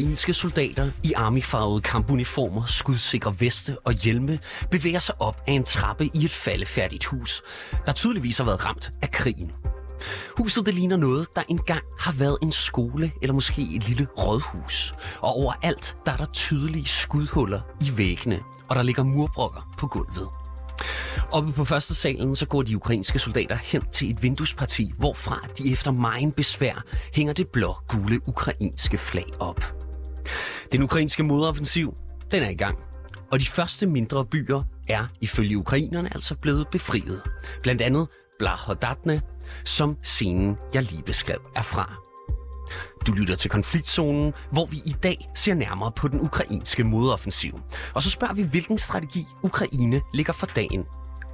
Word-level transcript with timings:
Ukrainske 0.00 0.34
soldater 0.34 0.90
i 1.04 1.12
armifarvede 1.12 1.80
kampuniformer, 1.80 2.66
skudsikre 2.66 3.40
veste 3.40 3.76
og 3.84 3.92
hjelme 3.92 4.38
bevæger 4.70 4.98
sig 4.98 5.14
op 5.20 5.42
ad 5.48 5.54
en 5.54 5.64
trappe 5.64 6.10
i 6.14 6.24
et 6.24 6.30
faldefærdigt 6.30 7.04
hus, 7.04 7.42
der 7.86 7.92
tydeligvis 7.92 8.38
har 8.38 8.44
været 8.44 8.64
ramt 8.64 8.90
af 9.02 9.10
krigen. 9.10 9.50
Huset 10.36 10.66
det 10.66 10.74
ligner 10.74 10.96
noget, 10.96 11.26
der 11.36 11.42
engang 11.48 11.82
har 11.98 12.12
været 12.12 12.38
en 12.42 12.52
skole 12.52 13.12
eller 13.22 13.34
måske 13.34 13.62
et 13.74 13.88
lille 13.88 14.06
rådhus. 14.18 14.92
Og 15.18 15.28
overalt 15.28 15.96
der 16.06 16.12
er 16.12 16.16
der 16.16 16.32
tydelige 16.32 16.88
skudhuller 16.88 17.60
i 17.80 17.96
væggene, 17.96 18.40
og 18.68 18.76
der 18.76 18.82
ligger 18.82 19.02
murbrokker 19.02 19.74
på 19.78 19.86
gulvet. 19.86 20.28
Oppe 21.32 21.52
på 21.52 21.64
første 21.64 21.94
salen 21.94 22.36
så 22.36 22.46
går 22.46 22.62
de 22.62 22.76
ukrainske 22.76 23.18
soldater 23.18 23.56
hen 23.56 23.82
til 23.92 24.10
et 24.10 24.22
vinduesparti, 24.22 24.92
hvorfra 24.98 25.40
de 25.58 25.72
efter 25.72 25.90
meget 25.90 26.34
besvær 26.36 26.84
hænger 27.14 27.32
det 27.32 27.48
blå-gule 27.48 28.20
ukrainske 28.28 28.98
flag 28.98 29.26
op. 29.40 29.89
Den 30.72 30.82
ukrainske 30.82 31.22
modoffensiv, 31.22 31.94
den 32.30 32.42
er 32.42 32.48
i 32.48 32.54
gang. 32.54 32.78
Og 33.32 33.40
de 33.40 33.46
første 33.46 33.86
mindre 33.86 34.26
byer 34.26 34.62
er 34.88 35.06
ifølge 35.20 35.58
ukrainerne 35.58 36.08
altså 36.14 36.34
blevet 36.34 36.66
befriet. 36.72 37.22
Blandt 37.62 37.82
andet 37.82 38.08
Blahodatne, 38.38 39.22
som 39.64 39.96
scenen, 40.02 40.56
jeg 40.74 40.82
lige 40.82 41.02
beskrev, 41.02 41.38
er 41.56 41.62
fra. 41.62 41.96
Du 43.06 43.12
lytter 43.12 43.34
til 43.36 43.50
konfliktzonen, 43.50 44.32
hvor 44.52 44.66
vi 44.66 44.76
i 44.76 44.94
dag 45.02 45.28
ser 45.34 45.54
nærmere 45.54 45.92
på 45.96 46.08
den 46.08 46.20
ukrainske 46.20 46.84
modoffensiv. 46.84 47.60
Og 47.94 48.02
så 48.02 48.10
spørger 48.10 48.34
vi, 48.34 48.42
hvilken 48.42 48.78
strategi 48.78 49.24
Ukraine 49.42 50.00
ligger 50.14 50.32
for 50.32 50.46
dagen, 50.46 50.84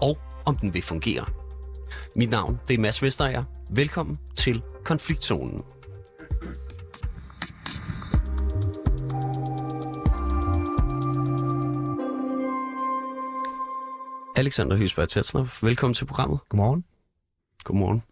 og 0.02 0.18
om 0.46 0.56
den 0.56 0.74
vil 0.74 0.82
fungere. 0.82 1.24
Mit 2.16 2.30
navn 2.30 2.60
det 2.68 2.74
er 2.74 2.78
Mads 2.78 3.02
Vesterager. 3.02 3.44
Velkommen 3.70 4.16
til 4.36 4.62
konfliktzonen. 4.84 5.60
Alexander 14.36 14.76
Høsberg 14.76 15.08
Tetsner, 15.08 15.46
velkommen 15.62 15.94
til 15.94 16.04
programmet. 16.04 16.38
Godmorgen. 16.48 16.84
Godmorgen. 17.64 18.02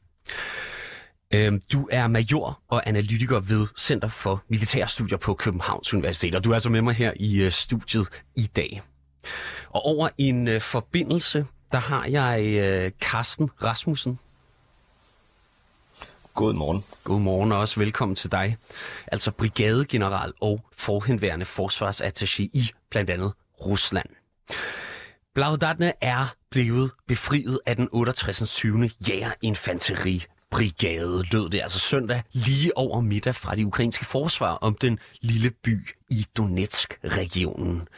Øhm, 1.34 1.60
du 1.72 1.88
er 1.92 2.06
major 2.06 2.60
og 2.68 2.88
analytiker 2.88 3.40
ved 3.40 3.66
Center 3.78 4.08
for 4.08 4.42
Militærstudier 4.48 5.18
på 5.18 5.34
Københavns 5.34 5.94
Universitet, 5.94 6.34
og 6.34 6.44
du 6.44 6.50
er 6.50 6.54
altså 6.54 6.68
med 6.68 6.82
mig 6.82 6.94
her 6.94 7.12
i 7.16 7.36
øh, 7.36 7.50
studiet 7.50 8.08
i 8.36 8.46
dag. 8.56 8.82
Og 9.68 9.82
over 9.84 10.08
en 10.18 10.48
øh, 10.48 10.60
forbindelse, 10.60 11.46
der 11.72 11.78
har 11.78 12.06
jeg 12.06 12.42
øh, 12.44 12.90
Carsten 13.00 13.50
Rasmussen. 13.62 14.18
Godmorgen. 16.34 16.84
Godmorgen 17.04 17.52
og 17.52 17.58
også 17.58 17.80
velkommen 17.80 18.16
til 18.16 18.32
dig. 18.32 18.56
Altså 19.06 19.30
brigadegeneral 19.30 20.32
og 20.40 20.60
forhenværende 20.72 21.46
forsvarsattaché 21.46 22.42
i 22.42 22.70
blandt 22.90 23.10
andet 23.10 23.32
Rusland. 23.66 24.08
Blaudatne 25.34 25.92
er 26.00 26.34
blevet 26.50 26.90
befriet 27.08 27.60
af 27.66 27.76
den 27.76 27.88
68. 27.92 28.50
20. 28.50 28.90
jægerinfanteri 29.08 30.24
brigade, 30.50 31.24
lød 31.32 31.50
det 31.50 31.60
altså 31.60 31.78
søndag 31.78 32.22
lige 32.32 32.78
over 32.78 33.00
middag 33.00 33.34
fra 33.34 33.56
de 33.56 33.66
ukrainske 33.66 34.04
forsvar 34.04 34.54
om 34.54 34.74
den 34.74 34.98
lille 35.20 35.50
by 35.50 35.88
i 36.10 36.26
Donetsk-regionen. 36.36 37.88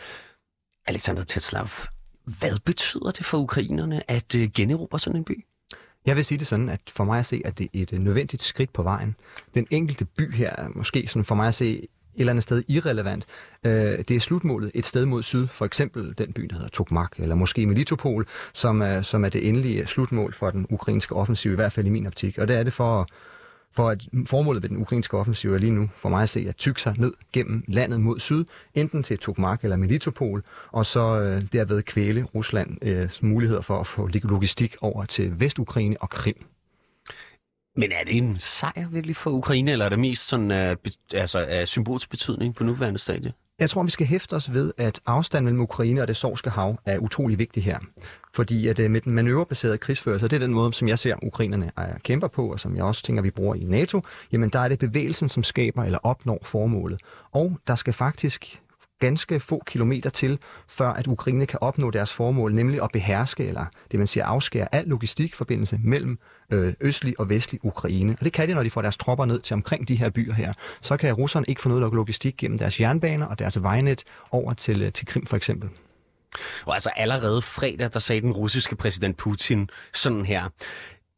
Alexander 0.87 1.25
Tetslav, 1.25 1.69
hvad 2.25 2.59
betyder 2.65 3.11
det 3.11 3.25
for 3.25 3.39
ukrainerne 3.39 4.11
at 4.11 4.35
øh, 4.35 4.51
generobre 4.55 4.99
sådan 4.99 5.17
en 5.17 5.25
by? 5.25 5.45
Jeg 6.07 6.17
vil 6.17 6.25
sige 6.25 6.39
det 6.39 6.47
sådan, 6.47 6.69
at 6.69 6.81
for 6.89 7.05
mig 7.05 7.19
at 7.19 7.27
se, 7.27 7.43
at 7.45 7.59
det 7.59 7.65
er 7.65 7.83
et 7.83 7.93
øh, 7.93 7.99
nødvendigt 7.99 8.43
skridt 8.43 8.73
på 8.73 8.83
vejen. 8.83 9.17
Den 9.55 9.67
enkelte 9.71 10.05
by 10.05 10.35
her 10.35 10.51
er 10.51 10.69
måske 10.69 11.09
sådan 11.09 11.25
for 11.25 11.35
mig 11.35 11.49
at 11.49 11.55
se 11.55 11.89
eller 12.21 12.33
andet 12.33 12.43
sted 12.43 12.63
irrelevant. 12.69 13.27
Øh, 13.65 13.73
det 13.99 14.11
er 14.11 14.21
slutmålet 14.21 14.71
et 14.75 14.87
sted 14.87 15.05
mod 15.05 15.23
syd, 15.23 15.47
for 15.47 15.65
eksempel 15.65 16.15
den 16.19 16.33
by, 16.33 16.43
der 16.43 16.55
hedder 16.55 16.69
Tokmak, 16.69 17.13
eller 17.19 17.35
måske 17.35 17.67
Melitopol, 17.67 18.27
som 18.53 18.83
er, 18.83 19.03
som 19.03 19.25
er 19.25 19.29
det 19.29 19.49
endelige 19.49 19.87
slutmål 19.87 20.35
for 20.35 20.51
den 20.51 20.67
ukrainske 20.71 21.15
offensiv, 21.15 21.53
i 21.53 21.55
hvert 21.55 21.73
fald 21.73 21.87
i 21.87 21.91
min 21.91 22.07
optik. 22.07 22.39
Og 22.39 22.49
det 22.49 22.57
er 22.57 22.63
det 22.63 22.73
for, 22.73 23.09
for 23.73 23.89
at 23.89 24.09
formålet 24.27 24.63
ved 24.63 24.69
den 24.69 24.77
ukrainske 24.77 25.17
offensiv 25.17 25.55
er 25.55 25.59
lige 25.59 25.73
nu, 25.73 25.91
for 25.97 26.09
mig 26.09 26.23
at 26.23 26.29
se, 26.29 26.47
at 26.49 26.57
tykke 26.57 26.81
sig 26.81 26.95
ned 26.99 27.13
gennem 27.33 27.65
landet 27.69 28.01
mod 28.01 28.21
syd, 28.21 28.45
enten 28.75 29.03
til 29.03 29.19
Tokmak 29.19 29.63
eller 29.63 29.77
Melitopol, 29.77 30.43
og 30.73 30.87
så 30.87 31.21
øh, 31.21 31.43
derved 31.53 31.83
kvæle 31.83 32.23
Ruslands 32.23 32.79
øh, 32.83 33.11
muligheder 33.23 33.61
for 33.63 33.81
at 33.81 33.87
få 33.87 34.09
logistik 34.13 34.77
over 34.81 35.05
til 35.05 35.41
Vestukraine 35.41 35.97
og 36.01 36.11
Krim. 36.11 36.47
Men 37.77 37.93
er 37.93 38.05
det 38.05 38.17
en 38.17 38.39
sejr 38.39 38.89
virkelig 38.89 39.17
for 39.17 39.31
Ukraine, 39.31 39.73
eller 39.73 39.85
er 39.85 39.89
det 39.89 39.99
mest 39.99 40.29
sådan, 40.29 40.51
uh, 40.51 40.77
be, 40.77 40.91
altså, 41.15 41.39
af 41.39 41.69
symbolsk 41.69 42.11
betydning 42.11 42.55
på 42.55 42.65
nuværende 42.65 42.99
stadie? 42.99 43.33
Jeg 43.59 43.71
tror, 43.71 43.83
vi 43.83 43.91
skal 43.91 44.07
hæfte 44.07 44.37
os 44.37 44.55
ved, 44.55 44.73
at 44.79 45.01
afstanden 45.07 45.45
mellem 45.45 45.61
Ukraine 45.61 46.03
og 46.03 46.09
det 46.09 46.17
sorske 46.17 46.51
hav 46.51 46.79
er 46.87 46.99
utrolig 46.99 47.39
vigtig 47.39 47.65
her. 47.65 47.79
Fordi 48.35 48.69
at 48.69 48.79
øh, 48.79 48.91
med 48.91 49.01
den 49.01 49.13
manøvrebaserede 49.13 49.79
krigsførelse, 49.79 50.29
det 50.29 50.37
er 50.37 50.41
den 50.41 50.55
måde, 50.55 50.73
som 50.73 50.89
jeg 50.89 50.99
ser 50.99 51.17
ukrainerne 51.23 51.71
øh, 51.79 51.85
kæmper 52.03 52.29
på, 52.29 52.53
og 52.53 52.61
som 52.61 52.77
jeg 52.77 52.85
også 52.85 53.03
tænker, 53.03 53.23
vi 53.23 53.31
bruger 53.31 53.55
i 53.55 53.65
NATO, 53.65 54.03
jamen 54.33 54.51
der 54.51 54.59
er 54.59 54.69
det 54.69 54.79
bevægelsen, 54.79 55.29
som 55.29 55.43
skaber 55.43 55.85
eller 55.85 55.99
opnår 56.03 56.39
formålet. 56.43 57.01
Og 57.33 57.59
der 57.67 57.75
skal 57.75 57.93
faktisk 57.93 58.63
ganske 59.01 59.41
få 59.41 59.63
kilometer 59.67 60.11
til, 60.11 60.39
før 60.69 60.89
at 60.89 61.07
Ukraine 61.07 61.47
kan 61.47 61.59
opnå 61.63 61.91
deres 61.91 62.13
formål, 62.13 62.55
nemlig 62.55 62.83
at 62.83 62.91
beherske, 62.93 63.45
eller 63.45 63.65
det 63.91 63.99
man 63.99 64.07
siger 64.07 64.25
afskære, 64.25 64.75
al 64.75 64.85
logistikforbindelse 64.87 65.81
mellem 65.85 66.19
øh, 66.51 66.75
østlig 66.81 67.21
og 67.21 67.31
vestlig 67.31 67.65
Ukraine. 67.65 68.17
Og 68.19 68.25
det 68.25 68.33
kan 68.33 68.49
de, 68.49 68.55
når 68.55 68.63
de 68.63 68.71
får 68.71 68.83
deres 68.83 68.97
tropper 68.97 69.25
ned 69.25 69.41
til 69.41 69.55
omkring 69.55 69.89
de 69.89 69.97
her 69.97 70.11
byer 70.11 70.33
her. 70.33 70.53
Så 70.81 70.97
kan 70.97 71.13
russerne 71.13 71.47
ikke 71.49 71.63
få 71.63 71.69
noget 71.69 71.95
logistik 71.95 72.37
gennem 72.37 72.59
deres 72.59 72.81
jernbaner 72.81 73.27
og 73.27 73.39
deres 73.39 73.63
vejnet 73.63 74.05
over 74.31 74.53
til, 74.53 74.83
øh, 74.83 74.93
til 74.93 75.07
Krim 75.07 75.27
for 75.27 75.37
eksempel. 75.37 75.71
Og 76.67 76.75
altså 76.75 76.91
allerede 76.97 77.43
fredag, 77.43 77.93
der 77.93 77.99
sagde 77.99 78.21
den 78.21 78.33
russiske 78.33 78.77
præsident 78.77 79.17
Putin 79.17 79.71
sådan 79.95 80.25
her. 80.25 80.49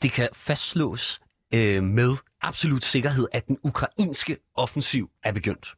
Det 0.02 0.12
kan 0.12 0.28
fastslås 0.32 1.20
øh, 1.54 1.82
med 1.82 2.16
absolut 2.42 2.84
sikkerhed, 2.84 3.26
at 3.32 3.46
den 3.48 3.58
ukrainske 3.62 4.36
offensiv 4.54 5.10
er 5.24 5.32
begyndt. 5.32 5.77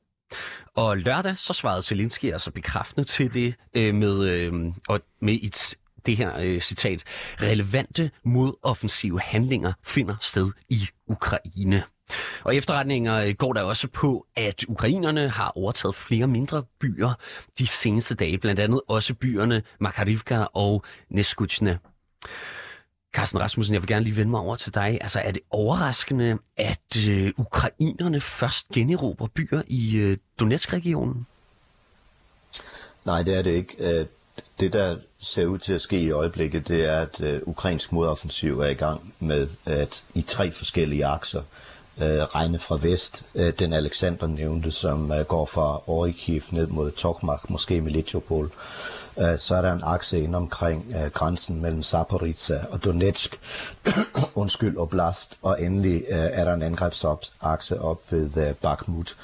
Og 0.77 0.99
lørdag 0.99 1.37
så 1.37 1.53
svarede 1.53 1.83
Zelensky 1.83 2.33
altså 2.33 2.51
bekræftende 2.51 3.09
til 3.09 3.35
det 3.35 3.55
øh, 3.77 3.95
med, 3.95 4.29
øh, 4.29 4.53
og 4.89 5.01
med 5.21 5.39
et, 5.43 5.75
det 6.07 6.17
her 6.17 6.39
øh, 6.39 6.61
citat, 6.61 7.05
relevante 7.43 8.11
modoffensive 8.25 9.21
handlinger 9.21 9.73
finder 9.85 10.17
sted 10.21 10.51
i 10.69 10.89
Ukraine. 11.07 11.83
Og 12.45 12.57
efterretninger 12.57 13.17
øh, 13.17 13.35
går 13.35 13.53
der 13.53 13.63
også 13.63 13.89
på, 13.89 14.27
at 14.37 14.65
ukrainerne 14.69 15.29
har 15.29 15.53
overtaget 15.57 15.95
flere 15.95 16.27
mindre 16.27 16.63
byer 16.81 17.13
de 17.59 17.67
seneste 17.67 18.15
dage, 18.15 18.39
blandt 18.39 18.61
andet 18.61 18.81
også 18.89 19.15
byerne 19.15 19.63
Makarivka 19.81 20.45
og 20.55 20.85
Neskuchne. 21.11 21.79
Carsten 23.13 23.41
Rasmussen, 23.41 23.75
jeg 23.75 23.83
vil 23.83 23.89
gerne 23.89 24.05
lige 24.05 24.17
vende 24.17 24.31
mig 24.31 24.41
over 24.41 24.57
til 24.57 24.75
dig. 24.75 24.99
Altså, 25.01 25.21
er 25.21 25.31
det 25.31 25.43
overraskende, 25.51 26.39
at 26.57 27.09
øh, 27.09 27.33
ukrainerne 27.37 28.21
først 28.21 28.69
generober 28.69 29.27
byer 29.27 29.63
i 29.67 29.97
øh, 29.97 30.17
Donetsk-regionen? 30.41 31.27
Nej, 33.05 33.23
det 33.23 33.35
er 33.35 33.43
det 33.43 33.51
ikke. 33.51 33.75
Øh, 33.79 34.07
det, 34.61 34.73
der 34.73 34.97
ser 35.19 35.47
ud 35.47 35.59
til 35.59 35.73
at 35.73 35.81
ske 35.81 36.01
i 36.01 36.11
øjeblikket, 36.11 36.69
det 36.69 36.85
er, 36.85 37.01
at 37.01 37.21
øh, 37.21 37.41
ukrainsk 37.43 37.93
modoffensiv 37.93 38.61
er 38.61 38.69
i 38.69 38.75
gang 38.75 39.15
med 39.21 39.49
at 39.67 40.05
i 40.15 40.23
tre 40.23 40.53
forskellige 40.53 41.07
akser 41.07 41.43
øh, 41.99 42.07
regne 42.07 42.59
fra 42.59 42.79
vest. 42.83 43.23
Øh, 43.35 43.53
den 43.59 43.73
Alexander 43.73 44.27
nævnte, 44.27 44.73
som 44.73 45.13
øh, 45.13 45.25
går 45.25 45.47
fra 45.47 45.91
Orikiv 45.91 46.43
ned 46.51 46.67
mod 46.67 46.91
Tokmak, 46.91 47.51
måske 47.51 47.81
Melitopol. 47.81 48.45
Øh, 48.45 48.51
Øh, 49.19 49.39
så 49.39 49.55
er 49.55 49.63
der 49.63 49.73
en 49.73 49.83
akse 49.85 50.21
ind 50.21 50.35
omkring 50.35 50.95
øh, 50.97 51.11
grænsen 51.11 51.63
mellem 51.63 51.83
Zaporizhia 51.83 52.65
og 52.71 52.85
Donetsk, 52.85 53.41
undskyld, 54.35 54.77
Oblast, 54.77 55.39
og 55.43 55.63
endelig 55.63 56.03
øh, 56.11 56.19
er 56.19 56.45
der 56.45 56.55
en 56.55 56.63
angrebsakse 56.63 57.81
op 57.81 58.01
ved 58.11 58.37
øh, 58.37 58.55
Bakhmut. 58.55 59.17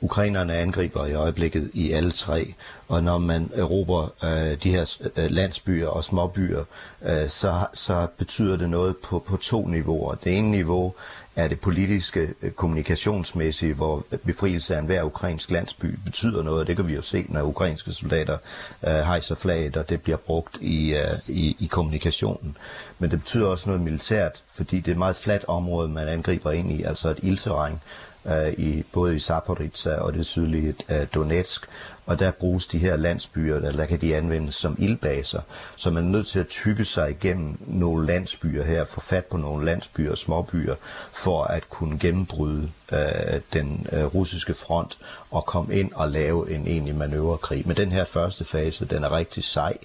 Ukrainerne 0.00 0.54
angriber 0.54 1.06
i 1.06 1.14
øjeblikket 1.14 1.70
i 1.74 1.92
alle 1.92 2.10
tre, 2.10 2.54
og 2.88 3.04
når 3.04 3.18
man 3.18 3.50
erobrer 3.54 4.08
øh, 4.24 4.62
de 4.62 4.70
her 4.70 4.96
øh, 5.16 5.30
landsbyer 5.30 5.88
og 5.88 6.04
småbyer, 6.04 6.64
øh, 7.02 7.28
så, 7.28 7.66
så 7.74 8.06
betyder 8.18 8.56
det 8.56 8.70
noget 8.70 8.96
på, 8.96 9.18
på 9.18 9.36
to 9.36 9.66
niveauer. 9.66 10.14
Det 10.14 10.38
ene 10.38 10.50
niveau 10.50 10.94
er 11.38 11.48
det 11.48 11.60
politiske, 11.60 12.34
øh, 12.42 12.50
kommunikationsmæssige, 12.50 13.74
hvor 13.74 14.04
øh, 14.12 14.18
befrielse 14.18 14.74
af 14.74 14.78
enhver 14.78 15.02
ukrainsk 15.02 15.50
landsby 15.50 15.98
betyder 16.04 16.42
noget. 16.42 16.66
Det 16.66 16.76
kan 16.76 16.88
vi 16.88 16.94
jo 16.94 17.02
se, 17.02 17.26
når 17.28 17.42
ukrainske 17.42 17.92
soldater 17.92 18.38
øh, 18.86 18.92
hejser 18.92 19.34
flaget, 19.34 19.76
og 19.76 19.88
det 19.88 20.02
bliver 20.02 20.16
brugt 20.16 20.58
i, 20.60 20.94
øh, 20.94 21.18
i, 21.28 21.56
i 21.60 21.66
kommunikationen. 21.66 22.56
Men 22.98 23.10
det 23.10 23.18
betyder 23.18 23.46
også 23.46 23.68
noget 23.68 23.82
militært, 23.82 24.42
fordi 24.48 24.76
det 24.76 24.88
er 24.88 24.92
et 24.92 24.98
meget 24.98 25.16
fladt 25.16 25.44
område, 25.48 25.88
man 25.88 26.08
angriber 26.08 26.52
ind 26.52 26.72
i, 26.72 26.82
altså 26.82 27.10
et 27.10 27.18
ildterræn, 27.22 27.80
øh, 28.26 28.52
i, 28.52 28.84
både 28.92 29.16
i 29.16 29.18
Zaporizhia 29.18 29.94
og 29.94 30.14
det 30.14 30.26
sydlige 30.26 30.74
øh, 30.88 31.06
Donetsk. 31.14 31.66
og 32.06 32.18
der 32.18 32.30
bruges 32.30 32.66
de 32.66 32.78
her 32.78 32.96
landsbyer, 32.96 33.60
der, 33.60 33.72
der 33.72 33.86
kan 33.86 34.00
de 34.00 34.16
anvendes 34.16 34.54
som 34.54 34.76
ildbaser. 34.78 35.40
Så 35.76 35.90
man 35.90 36.04
er 36.04 36.08
nødt 36.08 36.26
til 36.26 36.38
at 36.38 36.46
tykke 36.46 36.84
sig 36.84 37.10
igennem 37.10 37.58
nogle 37.66 38.06
landsbyer 38.06 38.64
her, 38.64 38.84
få 38.84 39.00
fat 39.00 39.24
på 39.24 39.36
nogle 39.36 39.64
landsbyer 39.64 40.10
og 40.10 40.18
småbyer, 40.18 40.74
for 41.12 41.44
at 41.44 41.68
kunne 41.68 41.98
gennembryde 41.98 42.70
øh, 42.92 43.40
den 43.52 43.86
øh, 43.92 44.04
russiske 44.04 44.54
front 44.54 44.98
og 45.30 45.44
komme 45.44 45.74
ind 45.74 45.92
og 45.92 46.08
lave 46.08 46.50
en 46.50 46.66
egentlig 46.66 46.94
manøvrekrig. 46.94 47.62
Men 47.66 47.76
den 47.76 47.92
her 47.92 48.04
første 48.04 48.44
fase, 48.44 48.84
den 48.84 49.04
er 49.04 49.12
rigtig 49.16 49.44
sej 49.44 49.78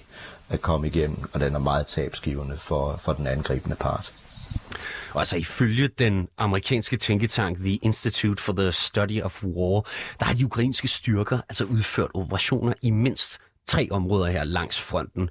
at 0.50 0.60
komme 0.60 0.86
igennem, 0.86 1.18
og 1.32 1.40
den 1.40 1.54
er 1.54 1.58
meget 1.58 1.86
tabsgivende 1.86 2.56
for, 2.56 2.96
for 2.96 3.12
den 3.12 3.26
angribende 3.26 3.76
part. 3.76 4.12
Og 5.14 5.20
altså 5.20 5.36
ifølge 5.36 5.88
den 5.88 6.28
amerikanske 6.38 6.96
tænketank 6.96 7.58
The 7.58 7.76
Institute 7.76 8.42
for 8.42 8.52
the 8.52 8.72
Study 8.72 9.22
of 9.22 9.44
War, 9.44 9.86
der 10.20 10.26
har 10.26 10.34
de 10.34 10.44
ukrainske 10.44 10.88
styrker 10.88 11.40
altså 11.48 11.64
udført 11.64 12.10
operationer 12.14 12.72
i 12.82 12.90
mindst 12.90 13.38
tre 13.66 13.88
områder 13.90 14.26
her 14.26 14.44
langs 14.44 14.80
fronten. 14.80 15.28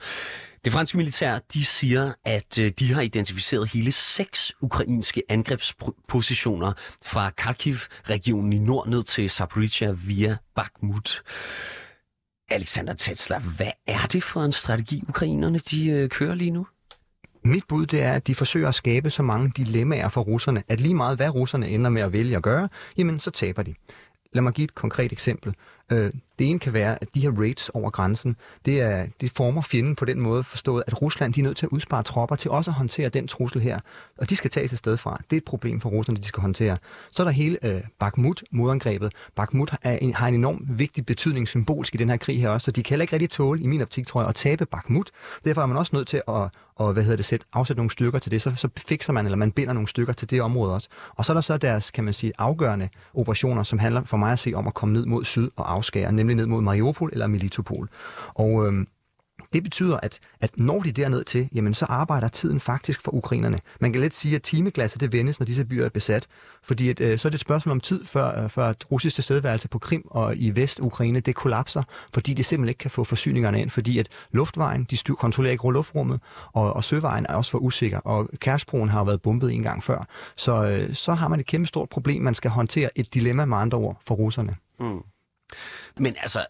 Det 0.66 0.74
franske 0.74 0.98
militær, 0.98 1.40
de 1.54 1.66
siger, 1.66 2.14
at 2.26 2.60
øh, 2.60 2.72
de 2.80 2.94
har 2.94 3.02
identificeret 3.02 3.70
hele 3.70 3.92
seks 3.92 4.54
ukrainske 4.62 5.24
angrebspositioner 5.30 6.74
fra 7.06 7.30
Kharkiv-regionen 7.30 8.54
i 8.54 8.60
nord 8.60 8.88
ned 8.88 9.04
til 9.04 9.30
Zaporizhia 9.30 9.92
via 9.92 10.38
Bakhmut. 10.56 11.24
Alexander 12.50 12.94
Tetzler, 12.94 13.40
hvad 13.40 13.72
er 13.88 14.06
det 14.06 14.24
for 14.24 14.44
en 14.44 14.52
strategi, 14.52 15.04
ukrainerne 15.10 15.60
de 15.60 15.90
øh, 15.90 16.10
kører 16.10 16.36
lige 16.36 16.52
nu? 16.52 16.68
Mit 17.45 17.63
bud 17.68 17.86
det 17.86 18.01
er, 18.01 18.12
at 18.12 18.28
de 18.28 18.36
forsøger 18.36 18.69
at 18.69 18.75
skabe 18.75 19.10
så 19.10 19.24
mange 19.24 19.51
dilemmaer 19.57 20.10
for 20.10 20.22
russerne, 20.22 20.63
at 20.68 20.80
lige 20.80 20.95
meget 20.95 21.18
hvad 21.18 21.30
russerne 21.30 21.68
ender 21.68 21.90
med 21.90 22.01
at 22.01 22.13
vælge 22.13 22.36
at 22.36 22.44
gøre, 22.44 22.69
jamen 22.98 23.19
så 23.19 23.31
taber 23.31 23.63
de. 23.63 23.74
Lad 24.34 24.42
mig 24.42 24.54
give 24.54 24.63
et 24.63 24.75
konkret 24.75 25.12
eksempel. 25.12 25.56
Øh, 25.92 26.12
det 26.40 26.50
ene 26.50 26.60
kan 26.60 26.74
være, 26.74 26.98
at 27.02 27.08
de 27.16 27.22
her 27.22 27.32
raids 27.32 27.70
over 27.70 27.90
grænsen, 27.90 28.36
det, 28.66 28.82
er, 28.82 29.06
det 29.22 29.32
former 29.32 29.62
fjenden 29.62 29.96
på 29.96 30.06
den 30.06 30.20
måde 30.20 30.44
forstået, 30.44 30.84
at 30.88 31.02
Rusland 31.02 31.34
de 31.34 31.40
er 31.40 31.44
nødt 31.44 31.58
til 31.58 31.66
at 31.66 31.70
udspare 31.70 32.04
tropper 32.04 32.36
til 32.36 32.52
også 32.52 32.72
at 32.72 32.76
håndtere 32.76 33.10
den 33.10 33.28
trussel 33.28 33.62
her. 33.62 33.80
Og 34.18 34.30
de 34.30 34.36
skal 34.36 34.52
tages 34.52 34.72
et 34.72 34.78
sted 34.78 34.98
fra. 34.98 35.22
Det 35.30 35.36
er 35.36 35.38
et 35.38 35.46
problem 35.46 35.82
for 35.82 35.90
russerne, 35.90 36.18
de 36.20 36.26
skal 36.26 36.42
håndtere. 36.42 36.78
Så 37.12 37.24
er 37.24 37.26
der 37.26 37.32
hele 37.32 37.58
øh, 37.66 37.82
Bakhmut, 38.00 38.44
modangrebet. 38.52 39.14
Bakhmut 39.36 39.76
er 39.84 39.98
en, 39.98 40.14
har 40.14 40.28
en 40.28 40.36
enorm 40.36 40.66
vigtig 40.70 41.06
betydning 41.06 41.48
symbolsk 41.48 41.96
i 41.96 41.98
den 41.98 42.10
her 42.10 42.18
krig 42.18 42.42
her 42.42 42.50
også, 42.50 42.66
så 42.66 42.72
de 42.72 42.84
kan 42.84 42.90
heller 42.90 43.04
ikke 43.04 43.14
rigtig 43.14 43.30
tåle, 43.30 43.62
i 43.62 43.68
min 43.68 43.82
optik 43.82 44.08
tror 44.08 44.22
jeg, 44.22 44.30
at 44.30 44.36
tabe 44.36 44.66
Bakhmut. 44.66 45.12
Derfor 45.46 45.62
er 45.62 45.66
man 45.66 45.78
også 45.78 45.96
nødt 45.96 46.08
til 46.08 46.22
at, 46.28 46.50
og 46.76 46.94
hvad 46.94 47.04
hedder 47.04 47.18
det, 47.18 47.26
sætte, 47.26 47.46
afsætte 47.54 47.78
nogle 47.78 47.92
stykker 47.92 48.20
til 48.20 48.32
det, 48.32 48.42
så, 48.42 48.54
så 48.56 48.70
fikser 48.88 49.14
man, 49.14 49.26
eller 49.26 49.38
man 49.38 49.52
binder 49.52 49.74
nogle 49.74 49.88
stykker 49.88 50.14
til 50.14 50.30
det 50.30 50.42
område 50.42 50.74
også. 50.74 50.88
Og 51.16 51.26
så 51.26 51.32
er 51.32 51.34
der 51.34 51.42
så 51.42 51.58
deres, 51.58 51.92
kan 51.92 52.04
man 52.04 52.14
sige, 52.14 52.34
afgørende 52.38 52.90
operationer, 53.14 53.64
som 53.64 53.80
handler 53.80 54.04
for 54.04 54.18
mig 54.18 54.32
at 54.32 54.40
se 54.40 54.54
om 54.54 54.68
at 54.68 54.74
komme 54.74 54.94
ned 54.94 55.06
mod 55.06 55.26
syd 55.26 55.50
og 55.56 55.74
afskære, 55.74 56.12
nemlig 56.24 56.36
ned 56.36 56.46
mod 56.46 56.62
Mariupol 56.62 57.10
eller 57.14 57.28
Melitopol. 57.28 57.90
Og 58.34 58.68
øhm, 58.68 58.88
det 59.54 59.64
betyder, 59.64 59.98
at, 59.98 60.20
at 60.42 60.52
når 60.58 60.80
de 60.80 60.92
derned 60.92 61.24
til, 61.24 61.50
jamen 61.54 61.74
så 61.74 61.86
arbejder 61.86 62.28
tiden 62.28 62.60
faktisk 62.60 63.02
for 63.02 63.14
ukrainerne. 63.14 63.60
Man 63.80 63.94
kan 63.94 64.02
let 64.02 64.14
sige, 64.14 64.36
at 64.36 64.42
timeglasset 64.42 65.02
det 65.02 65.14
vendes, 65.14 65.40
når 65.40 65.46
disse 65.46 65.66
byer 65.66 65.86
er 65.86 65.90
besat. 65.90 66.28
Fordi 66.64 66.90
at, 66.90 67.00
øh, 67.00 67.20
så 67.20 67.28
er 67.28 67.30
det 67.30 67.36
et 67.36 67.42
spørgsmål 67.42 67.72
om 67.72 67.80
tid, 67.80 68.06
før, 68.06 68.44
øh, 68.44 68.50
før 68.50 68.66
at 68.66 68.92
russisk 68.92 69.16
tilstedeværelse 69.16 69.68
på 69.68 69.80
Krim 69.80 70.04
og 70.06 70.38
i 70.38 70.56
Vest-Ukraine, 70.56 71.20
det 71.20 71.36
kollapser, 71.36 71.84
fordi 72.14 72.34
de 72.34 72.44
simpelthen 72.44 72.70
ikke 72.70 72.80
kan 72.80 72.92
få 72.92 73.04
forsyningerne 73.04 73.62
ind, 73.62 73.70
fordi 73.70 74.00
at 74.00 74.08
luftvejen, 74.31 74.84
de 74.84 74.98
styr, 74.98 75.14
kontrollerer 75.14 75.52
ikke 75.52 75.72
luftrummet, 75.72 76.20
og, 76.54 76.74
og 76.74 76.84
søvejen 76.84 77.25
er 77.30 77.36
også 77.36 77.52
for 77.52 77.60
usikker, 77.60 77.98
og 77.98 78.30
Kærsbroen 78.40 78.90
har 78.90 79.04
været 79.04 79.22
bombet 79.22 79.54
en 79.54 79.64
gang 79.64 79.84
før. 79.84 80.08
Så, 80.36 80.68
øh, 80.68 80.96
så 80.96 81.14
har 81.14 81.28
man 81.28 81.40
et 81.40 81.46
kæmpe 81.46 81.68
stort 81.68 81.90
problem, 81.90 82.22
man 82.22 82.36
skal 82.36 82.52
håndtere 82.52 82.90
et 83.00 83.14
dilemma 83.14 83.46
med 83.46 83.58
andre 83.58 83.78
ord 83.78 83.98
for 84.08 84.16
russerne. 84.16 84.56
Mm. 84.80 85.02
Men 85.98 86.16
altså, 86.20 86.46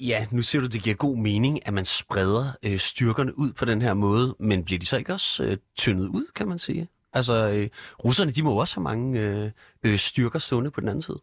Ja, 0.00 0.26
nu 0.30 0.42
siger 0.42 0.62
du, 0.62 0.68
det 0.68 0.82
giver 0.82 0.96
god 0.96 1.16
mening, 1.16 1.66
at 1.66 1.74
man 1.74 1.84
spreder 1.84 2.52
øh, 2.62 2.78
styrkerne 2.78 3.38
ud 3.38 3.52
på 3.52 3.64
den 3.64 3.82
her 3.82 3.94
måde, 3.94 4.36
men 4.38 4.64
bliver 4.64 4.78
de 4.78 4.86
så 4.86 4.96
ikke 4.96 5.12
også 5.12 5.44
øh, 5.44 5.56
tyndet 5.76 6.06
ud, 6.06 6.26
kan 6.34 6.48
man 6.48 6.58
sige? 6.58 6.88
Altså, 7.12 7.48
øh, 7.48 7.68
russerne, 8.04 8.30
de 8.30 8.42
må 8.42 8.60
også 8.60 8.76
have 8.76 8.82
mange 8.82 9.20
øh, 9.20 9.50
øh, 9.82 9.98
styrker 9.98 10.38
stående 10.38 10.70
på 10.70 10.80
den 10.80 10.88
anden 10.88 11.02
side 11.02 11.18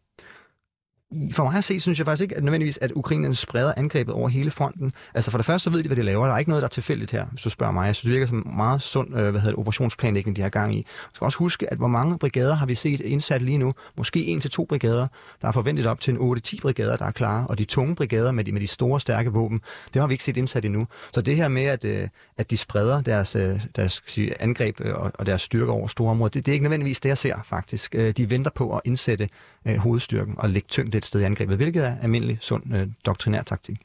for 1.31 1.43
mig 1.43 1.57
at 1.57 1.63
se, 1.63 1.79
synes 1.79 1.99
jeg 1.99 2.05
faktisk 2.05 2.21
ikke 2.21 2.37
at 2.37 2.43
nødvendigvis, 2.43 2.77
at 2.81 2.91
ukrainerne 2.91 3.35
spreder 3.35 3.73
angrebet 3.77 4.13
over 4.13 4.29
hele 4.29 4.51
fronten. 4.51 4.93
Altså 5.13 5.31
for 5.31 5.37
det 5.37 5.45
første, 5.45 5.63
så 5.63 5.69
ved 5.69 5.83
de, 5.83 5.87
hvad 5.87 5.97
de 5.97 6.01
laver. 6.01 6.25
Der 6.25 6.33
er 6.33 6.37
ikke 6.37 6.51
noget, 6.51 6.61
der 6.61 6.67
er 6.67 6.69
tilfældigt 6.69 7.11
her, 7.11 7.25
hvis 7.25 7.41
du 7.41 7.49
spørger 7.49 7.73
mig. 7.73 7.85
Jeg 7.85 7.95
synes, 7.95 8.09
det 8.09 8.13
virker 8.13 8.27
som 8.27 8.47
meget 8.55 8.81
sund 8.81 9.15
øh, 9.15 9.21
hvad 9.21 9.31
hedder 9.31 9.55
det, 9.55 9.59
operationsplanlægning, 9.59 10.35
de 10.35 10.41
har 10.41 10.49
gang 10.49 10.73
i. 10.73 10.77
Man 10.77 10.85
skal 11.13 11.25
også 11.25 11.37
huske, 11.37 11.71
at 11.71 11.77
hvor 11.77 11.87
mange 11.87 12.17
brigader 12.17 12.55
har 12.55 12.65
vi 12.65 12.75
set 12.75 12.99
indsat 12.99 13.41
lige 13.41 13.57
nu? 13.57 13.73
Måske 13.97 14.25
en 14.25 14.39
til 14.39 14.51
to 14.51 14.65
brigader. 14.65 15.07
Der 15.41 15.47
er 15.47 15.51
forventet 15.51 15.85
op 15.85 16.01
til 16.01 16.13
en 16.13 16.37
8-10 16.37 16.59
brigader, 16.61 16.95
der 16.95 17.05
er 17.05 17.11
klar. 17.11 17.45
Og 17.45 17.57
de 17.57 17.65
tunge 17.65 17.95
brigader 17.95 18.31
med 18.31 18.43
de, 18.43 18.51
med 18.51 18.61
de 18.61 18.67
store, 18.67 18.99
stærke 18.99 19.31
våben, 19.31 19.61
det 19.93 19.99
har 19.99 20.07
vi 20.07 20.13
ikke 20.13 20.23
set 20.23 20.37
indsat 20.37 20.65
endnu. 20.65 20.87
Så 21.13 21.21
det 21.21 21.35
her 21.35 21.47
med, 21.47 21.63
at, 21.63 21.85
øh, 21.85 22.09
at 22.37 22.51
de 22.51 22.57
spreder 22.57 23.01
deres, 23.01 23.35
øh, 23.35 23.61
deres 23.75 24.03
sige, 24.07 24.41
angreb 24.41 24.81
øh, 24.81 24.93
og, 24.95 25.11
og 25.13 25.25
deres 25.25 25.41
styrker 25.41 25.73
over 25.73 25.87
store 25.87 26.11
områder, 26.11 26.29
det, 26.29 26.45
det 26.45 26.51
er 26.51 26.53
ikke 26.53 26.63
nødvendigvis 26.63 26.99
det, 26.99 27.09
jeg 27.09 27.17
ser 27.17 27.35
faktisk. 27.45 27.95
Øh, 27.95 28.13
de 28.17 28.29
venter 28.29 28.51
på 28.55 28.75
at 28.75 28.81
indsætte 28.85 29.29
øh, 29.65 29.77
hovedstyrken 29.77 30.35
og 30.37 30.49
lægge 30.49 30.67
tyngde 30.67 30.96
et 30.97 31.05
sted 31.05 31.21
i 31.21 31.23
angrebet, 31.23 31.57
hvilket 31.57 31.85
er 31.85 31.95
almindelig 32.01 32.37
sund 32.41 32.75
øh, 32.75 32.87
doktrinær 33.05 33.43
taktik. 33.43 33.77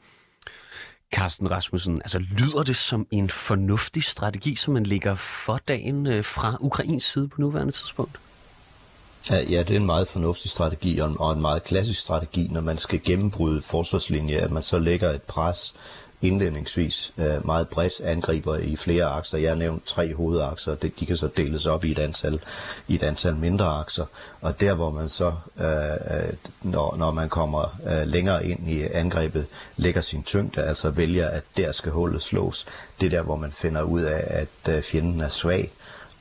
Carsten 1.12 1.50
Rasmussen, 1.50 2.02
altså 2.02 2.18
lyder 2.18 2.62
det 2.62 2.76
som 2.76 3.06
en 3.10 3.30
fornuftig 3.30 4.04
strategi, 4.04 4.56
som 4.56 4.74
man 4.74 4.86
ligger 4.86 5.14
for 5.14 5.60
dagen 5.68 6.06
øh, 6.06 6.24
fra 6.24 6.56
Ukrains 6.60 7.04
side 7.04 7.28
på 7.28 7.40
nuværende 7.40 7.72
tidspunkt? 7.72 8.18
Ja, 9.30 9.40
ja, 9.40 9.58
det 9.62 9.70
er 9.70 9.76
en 9.76 9.86
meget 9.86 10.08
fornuftig 10.08 10.50
strategi 10.50 10.98
og 10.98 11.10
en, 11.10 11.16
og 11.18 11.32
en 11.32 11.40
meget 11.40 11.62
klassisk 11.62 12.00
strategi, 12.00 12.48
når 12.50 12.60
man 12.60 12.78
skal 12.78 13.00
gennembryde 13.04 13.62
forsvarslinje, 13.62 14.36
at 14.36 14.50
man 14.50 14.62
så 14.62 14.78
lægger 14.78 15.10
et 15.10 15.22
pres 15.22 15.74
indledningsvis 16.22 17.12
øh, 17.18 17.46
meget 17.46 17.68
bredt 17.68 18.00
angriber 18.00 18.56
i 18.56 18.76
flere 18.76 19.04
akser. 19.04 19.38
Jeg 19.38 19.50
har 19.50 19.56
nævnt 19.56 19.86
tre 19.86 20.14
hovedakser, 20.14 20.74
det, 20.74 21.00
de 21.00 21.06
kan 21.06 21.16
så 21.16 21.28
deles 21.36 21.66
op 21.66 21.84
i 21.84 21.90
et 21.90 21.98
antal, 21.98 22.40
i 22.88 22.94
et 22.94 23.02
antal 23.02 23.36
mindre 23.36 23.66
akser. 23.66 24.06
Og 24.40 24.60
der 24.60 24.74
hvor 24.74 24.90
man 24.90 25.08
så, 25.08 25.32
øh, 25.60 25.66
øh 25.66 26.32
når, 26.62 26.96
når 26.96 27.10
man 27.10 27.28
kommer 27.28 27.78
øh, 27.86 28.06
længere 28.06 28.46
ind 28.46 28.68
i 28.68 28.82
angrebet, 28.82 29.46
lægger 29.76 30.00
sin 30.00 30.22
tyngde, 30.22 30.62
altså 30.62 30.90
vælger, 30.90 31.28
at 31.28 31.42
der 31.56 31.72
skal 31.72 31.92
hullet 31.92 32.22
slås, 32.22 32.66
det 33.00 33.06
er 33.06 33.10
der, 33.10 33.22
hvor 33.22 33.36
man 33.36 33.52
finder 33.52 33.82
ud 33.82 34.02
af, 34.02 34.24
at 34.28 34.74
øh, 34.74 34.82
fjenden 34.82 35.20
er 35.20 35.28
svag. 35.28 35.72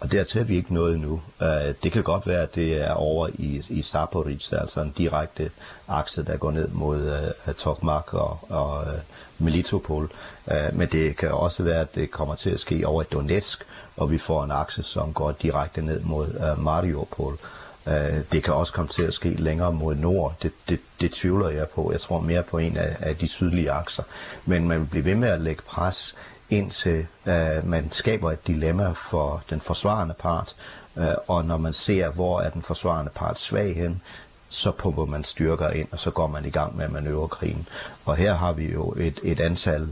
Og 0.01 0.11
dertil 0.11 0.41
er 0.41 0.45
vi 0.45 0.55
ikke 0.55 0.73
nået 0.73 0.99
nu. 0.99 1.21
Øh, 1.41 1.73
det 1.83 1.91
kan 1.91 2.03
godt 2.03 2.27
være, 2.27 2.41
at 2.41 2.55
det 2.55 2.81
er 2.81 2.93
over 2.93 3.27
i, 3.33 3.65
i 3.69 3.81
Zaporizhzhia, 3.81 4.59
altså 4.59 4.81
en 4.81 4.93
direkte 4.97 5.51
akse, 5.87 6.23
der 6.23 6.37
går 6.37 6.51
ned 6.51 6.67
mod 6.67 7.11
uh, 7.47 7.53
Tokmak 7.53 8.13
og, 8.13 8.39
og 8.49 8.81
uh, 8.81 9.45
Melitopol. 9.45 10.11
Uh, 10.45 10.77
men 10.77 10.87
det 10.87 11.17
kan 11.17 11.31
også 11.31 11.63
være, 11.63 11.81
at 11.81 11.95
det 11.95 12.11
kommer 12.11 12.35
til 12.35 12.49
at 12.49 12.59
ske 12.59 12.87
over 12.87 13.01
i 13.01 13.05
Donetsk, 13.13 13.63
og 13.97 14.11
vi 14.11 14.17
får 14.17 14.43
en 14.43 14.51
akse, 14.51 14.83
som 14.83 15.13
går 15.13 15.31
direkte 15.31 15.81
ned 15.81 16.01
mod 16.01 16.27
uh, 16.27 16.63
Mariupol. 16.63 17.37
Uh, 17.85 17.93
det 18.31 18.43
kan 18.43 18.53
også 18.53 18.73
komme 18.73 18.89
til 18.89 19.03
at 19.03 19.13
ske 19.13 19.29
længere 19.29 19.73
mod 19.73 19.95
nord. 19.95 20.35
Det, 20.41 20.51
det, 20.69 20.79
det 21.01 21.11
tvivler 21.11 21.49
jeg 21.49 21.69
på. 21.69 21.91
Jeg 21.91 22.01
tror 22.01 22.19
mere 22.19 22.43
på 22.43 22.57
en 22.57 22.77
af, 22.77 22.95
af 22.99 23.15
de 23.15 23.27
sydlige 23.27 23.71
akser. 23.71 24.03
Men 24.45 24.67
man 24.67 24.79
vil 24.79 24.85
blive 24.85 25.05
ved 25.05 25.15
med 25.15 25.27
at 25.27 25.41
lægge 25.41 25.61
pres 25.61 26.15
indtil 26.51 27.07
øh, 27.25 27.67
man 27.67 27.91
skaber 27.91 28.31
et 28.31 28.47
dilemma 28.47 28.91
for 28.91 29.43
den 29.49 29.59
forsvarende 29.59 30.13
part, 30.19 30.55
øh, 30.97 31.05
og 31.27 31.45
når 31.45 31.57
man 31.57 31.73
ser, 31.73 32.11
hvor 32.11 32.41
er 32.41 32.49
den 32.49 32.61
forsvarende 32.61 33.11
part 33.15 33.39
svag 33.39 33.75
hen, 33.75 34.01
så 34.49 34.71
pumper 34.71 35.05
man 35.05 35.23
styrker 35.23 35.69
ind, 35.69 35.87
og 35.91 35.99
så 35.99 36.11
går 36.11 36.27
man 36.27 36.45
i 36.45 36.49
gang 36.49 36.77
med 36.77 36.87
manøvrekrigen. 36.87 37.67
Og 38.05 38.15
her 38.15 38.33
har 38.33 38.53
vi 38.53 38.71
jo 38.71 38.93
et, 38.97 39.19
et 39.23 39.39
antal 39.39 39.87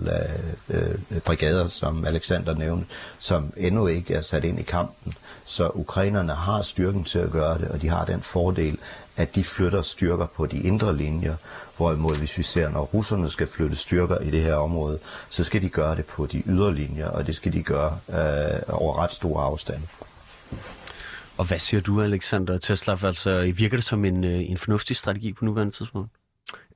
øh, 0.70 0.80
øh, 1.10 1.22
brigader, 1.26 1.68
som 1.68 2.06
Alexander 2.06 2.56
nævnte, 2.56 2.86
som 3.20 3.54
endnu 3.58 3.88
ikke 3.88 4.14
er 4.14 4.22
sat 4.22 4.44
ind 4.44 4.60
i 4.60 4.64
kampen. 4.64 5.14
Så 5.46 5.72
ukrainerne 5.74 6.34
har 6.34 6.62
styrken 6.62 7.04
til 7.04 7.20
at 7.20 7.32
gøre 7.32 7.58
det, 7.58 7.68
og 7.68 7.82
de 7.82 7.90
har 7.90 8.06
den 8.06 8.22
fordel, 8.22 8.78
at 9.20 9.36
de 9.36 9.44
flytter 9.44 9.82
styrker 9.82 10.26
på 10.26 10.46
de 10.46 10.60
indre 10.60 10.98
linjer, 10.98 11.36
Hvorimod, 11.80 12.18
hvis 12.18 12.38
vi 12.38 12.44
ser, 12.44 12.70
når 12.70 12.82
russerne 12.82 13.30
skal 13.30 13.48
flytte 13.48 13.76
styrker 13.76 14.18
i 14.20 14.32
det 14.32 14.44
her 14.44 14.56
område, 14.56 15.00
så 15.30 15.44
skal 15.44 15.62
de 15.62 15.70
gøre 15.70 15.96
det 15.96 16.06
på 16.06 16.26
de 16.26 16.44
ydre 16.46 16.76
linjer, 16.76 17.08
og 17.08 17.28
det 17.28 17.36
skal 17.36 17.54
de 17.54 17.64
gøre 17.64 18.00
øh, 18.10 18.62
over 18.68 19.04
ret 19.04 19.12
store 19.12 19.44
afstande. 19.44 19.88
Og 21.38 21.46
hvad 21.46 21.60
siger 21.60 21.82
du, 21.82 22.02
Alexander 22.02 22.58
Teslav? 22.58 22.98
Altså, 23.04 23.52
virker 23.56 23.78
det 23.78 23.84
som 23.84 24.06
en, 24.06 24.24
øh, 24.24 24.50
en 24.50 24.58
fornuftig 24.58 24.96
strategi 24.96 25.34
på 25.34 25.46
nuværende 25.46 25.74
tidspunkt? 25.74 26.12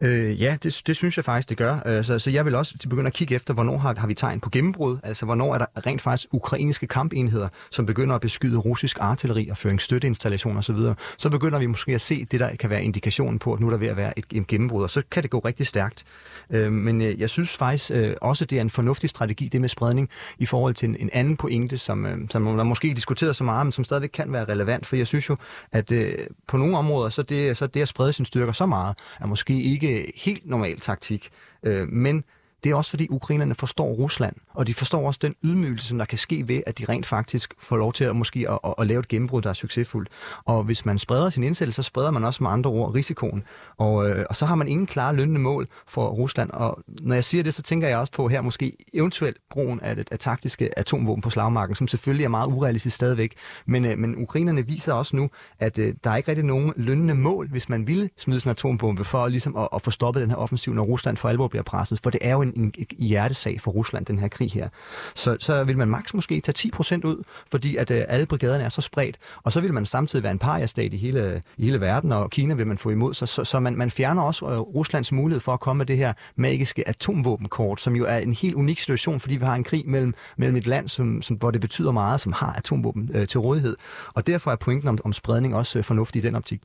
Øh, 0.02 0.42
ja, 0.42 0.58
det, 0.64 0.82
det 0.88 0.96
synes 0.96 1.18
jeg 1.18 1.26
faktisk, 1.26 1.50
det 1.50 1.58
gør. 1.58 1.80
Øh, 1.86 2.04
så, 2.04 2.20
så 2.20 2.30
jeg 2.30 2.46
vil 2.46 2.56
også 2.56 2.90
begynde 2.90 3.08
at 3.08 3.14
kigge 3.14 3.36
efter, 3.36 3.54
hvornår 3.54 3.78
har, 3.78 3.96
har 3.98 4.08
vi 4.08 4.14
tegn 4.14 4.40
på 4.40 4.50
gennembrud? 4.50 4.98
Altså, 5.04 5.26
hvornår 5.26 5.54
er 5.54 5.58
der 5.58 5.66
rent 5.88 6.02
faktisk 6.02 6.28
ukrainske 6.32 6.88
kampenheder, 6.88 7.50
som 7.72 7.86
begynder 7.86 8.16
at 8.16 8.22
beskyde 8.22 8.58
russisk 8.58 8.98
artilleri 9.02 9.50
og 9.50 9.58
føre 9.58 9.80
støtteinstallationer 9.80 10.60
osv. 10.60 10.76
Så, 10.76 10.94
så 11.18 11.30
begynder 11.30 11.60
vi 11.60 11.66
måske 11.66 11.92
at 11.92 12.02
se 12.02 12.26
det, 12.26 12.40
der 12.40 12.56
kan 12.56 12.70
være 12.70 12.84
indikationen 12.84 13.40
på, 13.40 13.54
at 13.54 13.60
nu 13.60 13.68
er 13.68 13.72
der 13.72 13.78
ved 13.78 13.88
at 13.88 13.98
være 13.98 14.20
et, 14.20 14.26
et 14.32 14.48
gennembrud, 14.48 14.84
og 14.84 14.90
så 14.90 15.02
kan 15.12 15.24
det 15.24 15.32
gå 15.32 15.40
rigtig 15.40 15.68
stærkt. 15.68 16.04
Øh, 16.50 16.72
men 16.72 17.02
øh, 17.02 17.20
jeg 17.20 17.30
synes 17.30 17.58
faktisk 17.58 17.92
øh, 17.92 18.16
også, 18.22 18.46
det 18.46 18.58
er 18.58 18.62
en 18.62 18.70
fornuftig 18.70 19.10
strategi, 19.10 19.48
det 19.48 19.62
med 19.62 19.70
spredning, 19.70 20.10
i 20.38 20.46
forhold 20.46 20.74
til 20.74 20.90
en, 20.90 20.96
en 21.00 21.10
anden 21.14 21.38
pointe, 21.38 21.78
som, 21.78 22.06
øh, 22.06 22.18
som 22.30 22.58
der 22.58 22.64
måske 22.64 22.94
diskuteret 22.94 23.36
så 23.36 23.44
meget, 23.44 23.66
men 23.66 23.72
som 23.72 23.84
stadigvæk 23.84 24.10
kan 24.14 24.34
være 24.34 24.46
relevant, 24.46 24.86
for 24.86 24.96
jeg 24.96 25.08
synes 25.08 25.30
jo, 25.30 25.38
at 25.72 25.92
øh, 25.92 26.14
på 26.48 26.58
nogle 26.58 26.78
områder, 26.78 27.10
så 27.10 27.22
det, 27.22 27.58
så 27.58 27.68
det 27.68 27.82
at 27.82 27.88
sprede 27.88 28.14
sine 28.14 28.26
styrker 28.26 28.54
så 28.54 28.66
meget, 28.66 28.96
er 29.20 29.26
måske 29.26 29.62
ikke 29.62 29.83
ikke 29.84 30.14
helt 30.16 30.46
normal 30.46 30.80
taktik. 30.80 31.30
Øh, 31.64 31.88
men 31.88 32.24
det 32.64 32.72
er 32.72 32.76
også 32.76 32.90
fordi 32.90 33.08
ukrainerne 33.10 33.56
forstår 33.56 33.94
Rusland, 33.94 34.36
og 34.54 34.68
de 34.68 34.74
forstår 34.74 35.08
også 35.08 35.20
den 35.22 35.36
ydmygelse, 35.44 35.88
som 35.88 35.98
der 35.98 36.06
kan 36.06 36.18
ske 36.18 36.48
ved, 36.48 36.62
at 36.66 36.78
de 36.78 36.86
rent 36.90 37.06
faktisk 37.06 37.54
får 37.60 37.78
lov 37.78 37.94
til 37.94 38.04
at 38.04 38.16
måske 38.16 38.46
at, 38.50 38.60
at, 38.64 38.74
at 38.78 38.88
lave 38.88 39.00
et 39.00 39.08
gennembrud, 39.08 39.42
der 39.42 39.50
er 39.50 39.54
succesfuldt. 39.54 40.10
Og 40.46 40.64
hvis 40.64 40.86
man 40.86 41.00
spreder 41.00 41.30
sin 41.30 41.44
indsættelse, 41.44 41.84
så 41.84 41.88
spreder 41.88 42.12
man 42.12 42.24
også 42.24 42.44
med 42.44 42.52
andre 42.52 42.70
ord 42.70 42.96
risikoen. 42.96 43.44
Og, 43.78 44.10
øh, 44.10 44.26
og 44.30 44.36
så 44.36 44.46
har 44.46 44.56
man 44.56 44.68
ingen 44.68 44.88
klare 44.88 45.16
lønnende 45.16 45.40
mål 45.40 45.68
for 45.88 46.10
Rusland. 46.10 46.50
Og 46.52 46.80
når 47.02 47.16
jeg 47.16 47.24
siger 47.24 47.44
det, 47.44 47.54
så 47.54 47.62
tænker 47.62 47.88
jeg 47.88 47.98
også 47.98 48.14
på 48.14 48.28
her 48.28 48.42
måske 48.42 48.74
eventuelt 48.94 49.38
brugen 49.50 49.80
af, 49.80 50.04
af 50.12 50.20
taktiske 50.20 50.80
atomvåben 50.80 51.22
på 51.22 51.30
slagmarken, 51.30 51.76
som 51.76 51.88
selvfølgelig 51.88 52.24
er 52.24 52.30
meget 52.30 52.48
urealistisk 52.48 52.96
stadigvæk. 52.96 53.34
Men, 53.66 53.86
øh, 53.86 53.98
men 53.98 54.16
ukrainerne 54.18 54.68
viser 54.68 54.94
også 54.94 55.16
nu, 55.16 55.30
at 55.60 55.78
øh, 55.78 55.94
der 56.04 56.10
er 56.10 56.16
ikke 56.16 56.30
rigtig 56.30 56.46
nogen 56.46 56.74
lønnende 56.76 57.16
mål, 57.16 57.50
hvis 57.50 57.70
man 57.70 57.88
vil 57.88 58.10
smide 58.18 58.40
sådan 58.40 58.50
en 58.50 58.52
atombombe 58.52 59.04
for 59.04 59.28
ligesom 59.28 59.58
at, 59.58 59.68
at 59.76 59.82
få 59.82 59.92
stoppet 59.92 60.22
den 60.22 60.30
her 60.30 60.38
offensiv, 60.38 60.74
når 60.74 60.84
Rusland 60.84 61.18
for 61.18 61.30
alvor 61.30 61.48
bliver 61.48 61.64
presset. 61.64 62.00
For 62.04 62.10
det 62.10 62.20
er 62.24 62.34
jo 62.34 62.53
en, 62.56 62.74
en 62.80 62.86
hjertesag 63.00 63.62
for 63.62 63.72
Rusland, 63.72 64.06
den 64.06 64.20
her 64.20 64.28
krig 64.28 64.52
her. 64.52 64.70
Så, 65.16 65.38
så 65.40 65.64
vil 65.64 65.78
man 65.78 65.88
maks 65.88 66.14
måske 66.14 66.42
tage 66.42 66.72
10% 66.76 67.06
ud, 67.06 67.24
fordi 67.52 67.76
at 67.76 67.92
øh, 67.92 68.04
alle 68.08 68.26
brigaderne 68.26 68.64
er 68.64 68.70
så 68.70 68.82
spredt, 68.82 69.18
og 69.44 69.52
så 69.52 69.62
vil 69.62 69.74
man 69.74 69.86
samtidig 69.86 70.24
være 70.24 70.32
en 70.32 70.40
pariastat 70.40 70.94
i 70.94 70.98
hele, 70.98 71.42
i 71.58 71.66
hele 71.66 71.82
verden, 71.82 72.12
og 72.12 72.30
Kina 72.30 72.54
vil 72.54 72.68
man 72.68 72.78
få 72.78 72.90
imod 72.90 73.14
sig. 73.14 73.28
Så, 73.28 73.44
så 73.44 73.60
man, 73.60 73.76
man 73.76 73.92
fjerner 73.92 74.22
også 74.22 74.46
øh, 74.46 74.60
Ruslands 74.60 75.12
mulighed 75.12 75.40
for 75.40 75.54
at 75.54 75.60
komme 75.60 75.78
med 75.78 75.86
det 75.86 75.98
her 75.98 76.14
magiske 76.36 76.88
atomvåbenkort, 76.88 77.82
som 77.82 77.96
jo 77.96 78.06
er 78.06 78.18
en 78.18 78.34
helt 78.34 78.56
unik 78.56 78.80
situation, 78.80 79.20
fordi 79.20 79.36
vi 79.36 79.46
har 79.46 79.56
en 79.56 79.64
krig 79.64 79.84
mellem, 79.88 80.14
mellem 80.38 80.56
et 80.56 80.68
land, 80.68 80.90
som, 80.90 81.22
som, 81.22 81.36
hvor 81.36 81.52
det 81.52 81.62
betyder 81.62 81.92
meget, 81.92 82.22
som 82.22 82.32
har 82.32 82.54
atomvåben 82.54 83.10
øh, 83.14 83.28
til 83.28 83.40
rådighed. 83.40 83.76
Og 84.14 84.28
derfor 84.28 84.52
er 84.52 84.56
pointen 84.56 84.90
om, 84.90 84.98
om 85.04 85.14
spredning 85.14 85.56
også 85.56 85.80
øh, 85.80 85.84
fornuftig 85.84 86.20
i 86.20 86.26
den 86.28 86.36
optik. 86.36 86.62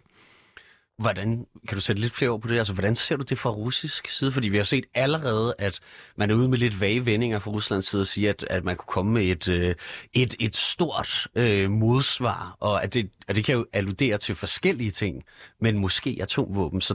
Hvordan, 0.98 1.46
kan 1.68 1.76
du 1.76 1.80
sætte 1.80 2.02
lidt 2.02 2.12
flere 2.12 2.30
ord 2.30 2.40
på 2.40 2.48
det? 2.48 2.58
Altså, 2.58 2.72
hvordan 2.72 2.96
ser 2.96 3.16
du 3.16 3.22
det 3.22 3.38
fra 3.38 3.50
russisk 3.50 4.08
side? 4.08 4.32
Fordi 4.32 4.48
vi 4.48 4.56
har 4.56 4.64
set 4.64 4.84
allerede, 4.94 5.54
at 5.58 5.80
man 6.16 6.30
er 6.30 6.34
ude 6.34 6.48
med 6.48 6.58
lidt 6.58 6.80
vage 6.80 7.06
vendinger 7.06 7.38
fra 7.38 7.50
Ruslands 7.50 7.86
side 7.86 8.00
og 8.00 8.06
siger, 8.06 8.30
at, 8.30 8.44
at 8.50 8.64
man 8.64 8.76
kunne 8.76 8.92
komme 8.92 9.12
med 9.12 9.24
et, 9.24 9.48
øh, 9.48 9.74
et, 10.12 10.34
et 10.40 10.56
stort 10.56 11.26
øh, 11.34 11.70
modsvar, 11.70 12.56
og 12.60 12.82
at 12.82 12.94
det, 12.94 13.10
at 13.28 13.36
det 13.36 13.44
kan 13.44 13.54
jo 13.54 13.66
alludere 13.72 14.18
til 14.18 14.34
forskellige 14.34 14.90
ting, 14.90 15.24
men 15.60 15.78
måske 15.78 16.18
atomvåben. 16.20 16.80
Så, 16.80 16.94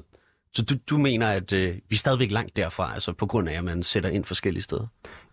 så 0.56 0.62
du, 0.62 0.76
du 0.90 0.98
mener, 0.98 1.28
at 1.28 1.54
øh, 1.54 1.76
vi 1.90 1.96
er 1.96 1.98
stadigvæk 1.98 2.32
langt 2.32 2.58
derfra, 2.58 2.94
altså 2.94 3.14
på 3.14 3.26
grund 3.26 3.50
af, 3.50 3.58
at 3.58 3.64
man 3.64 3.84
sætter 3.84 4.10
ind 4.10 4.26
forskellige 4.26 4.64
steder? 4.64 4.88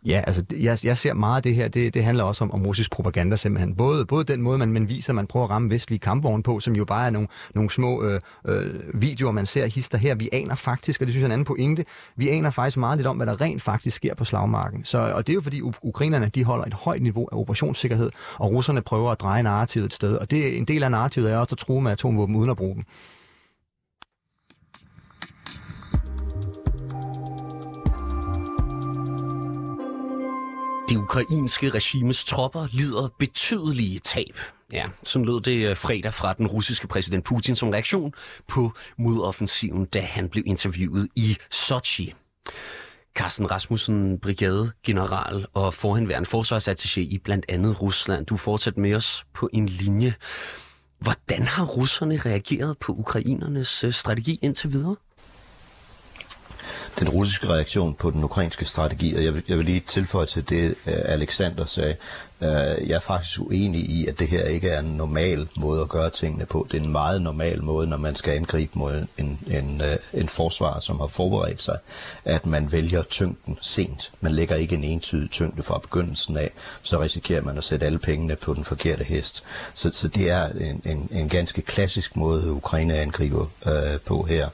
Ja, 0.07 0.23
altså 0.27 0.45
jeg, 0.61 0.79
jeg 0.85 0.99
ser 0.99 1.15
meget 1.15 1.37
af 1.37 1.43
det 1.43 1.55
her, 1.55 1.69
det, 1.69 1.95
det 1.95 2.05
handler 2.05 2.25
også 2.25 2.45
om, 2.45 2.51
om 2.51 2.67
russisk 2.67 2.91
propaganda 2.91 3.37
simpelthen. 3.37 3.77
Både, 3.77 4.07
både 4.07 4.25
den 4.25 4.43
måde, 4.43 4.59
man, 4.59 4.73
man 4.73 4.89
viser, 4.89 5.13
man 5.13 5.27
prøver 5.27 5.45
at 5.45 5.51
ramme 5.51 5.71
vestlige 5.71 5.99
kampvogne 5.99 6.43
på, 6.43 6.61
som 6.61 6.77
jo 6.77 6.85
bare 6.85 7.07
er 7.07 7.11
nogle, 7.11 7.29
nogle 7.55 7.71
små 7.71 8.03
øh, 8.03 8.21
øh, 8.47 8.81
videoer, 8.95 9.33
man 9.33 9.47
ser 9.47 9.67
hister 9.67 9.99
her. 9.99 10.15
Vi 10.15 10.29
aner 10.33 10.55
faktisk, 10.55 11.01
og 11.01 11.07
det 11.07 11.13
synes 11.13 11.23
jeg 11.23 11.25
er 11.25 11.29
en 11.29 11.33
anden 11.33 11.45
pointe, 11.45 11.85
vi 12.17 12.29
aner 12.29 12.51
faktisk 12.51 12.77
meget 12.77 12.99
lidt 12.99 13.07
om, 13.07 13.17
hvad 13.17 13.27
der 13.27 13.41
rent 13.41 13.63
faktisk 13.63 13.97
sker 13.97 14.15
på 14.15 14.25
slagmarken. 14.25 14.85
Så, 14.85 14.99
og 14.99 15.27
det 15.27 15.33
er 15.33 15.35
jo 15.35 15.41
fordi 15.41 15.61
ukrainerne, 15.83 16.31
de 16.35 16.45
holder 16.45 16.65
et 16.65 16.75
højt 16.75 17.03
niveau 17.03 17.29
af 17.33 17.37
operationssikkerhed, 17.37 18.11
og 18.35 18.51
russerne 18.51 18.83
prøver 18.83 19.11
at 19.11 19.21
dreje 19.21 19.43
narrativet 19.43 19.87
et 19.87 19.95
sted. 19.95 20.17
Og 20.17 20.31
det, 20.31 20.57
en 20.57 20.65
del 20.65 20.83
af 20.83 20.91
narrativet 20.91 21.33
er 21.33 21.37
også 21.37 21.55
at 21.55 21.59
true 21.59 21.83
med 21.83 21.93
atomvåben 21.93 22.37
uden 22.37 22.51
at 22.51 22.57
bruge 22.57 22.75
dem. 22.75 22.83
Det 30.91 30.97
ukrainske 30.97 31.71
regimes 31.71 32.25
tropper 32.25 32.67
lider 32.73 33.09
betydelige 33.19 33.99
tab. 33.99 34.39
Ja, 34.73 34.87
som 35.05 35.25
lød 35.25 35.41
det 35.41 35.71
øh, 35.71 35.77
fredag 35.77 36.15
fra 36.15 36.33
den 36.33 36.47
russiske 36.47 36.87
præsident 36.87 37.25
Putin 37.25 37.57
som 37.57 37.69
reaktion 37.69 38.13
på 38.49 38.73
modoffensiven, 38.99 39.85
da 39.85 40.01
han 40.01 40.29
blev 40.29 40.45
interviewet 40.47 41.09
i 41.17 41.37
Sochi. 41.51 42.15
Carsten 43.15 43.51
Rasmussen, 43.51 44.19
brigadegeneral 44.19 45.47
og 45.55 45.75
forhenværende 45.75 46.29
forsvarsattaché 46.29 47.01
i 47.01 47.19
blandt 47.25 47.47
andet 47.49 47.83
Rusland. 47.83 48.27
Du 48.27 48.37
fortsætter 48.37 48.81
med 48.81 48.95
os 48.95 49.25
på 49.35 49.49
en 49.53 49.67
linje. 49.67 50.15
Hvordan 50.99 51.43
har 51.43 51.65
russerne 51.65 52.17
reageret 52.17 52.79
på 52.79 52.93
ukrainernes 52.93 53.85
øh, 53.85 53.93
strategi 53.93 54.39
indtil 54.43 54.73
videre? 54.73 54.97
Den 56.99 57.09
russiske 57.09 57.49
reaktion 57.49 57.95
på 57.95 58.11
den 58.11 58.25
ukrainske 58.25 58.65
strategi, 58.65 59.15
og 59.17 59.25
jeg 59.25 59.35
vil, 59.35 59.43
jeg 59.49 59.59
vil 59.59 59.67
lige 59.67 59.81
tilføje 59.81 60.27
til 60.27 60.49
det, 60.49 60.75
øh, 60.87 60.95
Alexander 61.05 61.65
sagde. 61.65 61.97
Øh, 62.43 62.89
jeg 62.89 62.97
er 62.97 63.01
faktisk 63.01 63.41
uenig 63.41 63.81
i, 63.81 64.07
at 64.07 64.19
det 64.19 64.29
her 64.29 64.45
ikke 64.45 64.69
er 64.69 64.81
en 64.81 64.97
normal 64.97 65.49
måde 65.57 65.81
at 65.81 65.89
gøre 65.89 66.11
tingene 66.11 66.47
på. 66.47 66.67
Det 66.71 66.79
er 66.79 66.83
en 66.83 66.93
meget 66.93 67.23
normal 67.23 67.63
måde, 67.63 67.87
når 67.87 67.97
man 67.97 68.15
skal 68.15 68.35
angribe 68.35 68.79
mod 68.79 69.07
en, 69.19 69.39
en, 69.47 69.81
øh, 69.81 69.97
en 70.13 70.29
forsvar, 70.29 70.79
som 70.79 71.01
har 71.01 71.07
forberedt 71.07 71.63
sig, 71.63 71.79
at 72.25 72.47
man 72.47 72.73
vælger 72.73 73.03
tyngden 73.03 73.59
sent. 73.61 74.13
Man 74.21 74.33
lægger 74.33 74.57
ikke 74.57 74.75
en 74.75 74.85
entydig 74.85 75.31
tyngde 75.31 75.63
fra 75.63 75.79
begyndelsen 75.79 76.37
af, 76.37 76.53
så 76.83 77.01
risikerer 77.01 77.43
man 77.43 77.59
at 77.59 77.65
sætte 77.65 77.87
alle 77.87 77.99
pengene 77.99 78.37
på 78.37 78.55
den 78.55 78.65
forkerte 78.65 79.05
hest. 79.05 79.45
Så, 79.75 79.91
så 79.93 80.09
det 80.09 80.31
er 80.31 80.49
en, 80.49 80.83
en, 80.85 81.09
en 81.13 81.29
ganske 81.29 81.63
klassisk 81.63 82.17
måde, 82.17 82.53
Ukraine 82.53 82.95
angriber 82.95 83.47
øh, 83.67 84.01
på 84.07 84.23
her. 84.23 84.49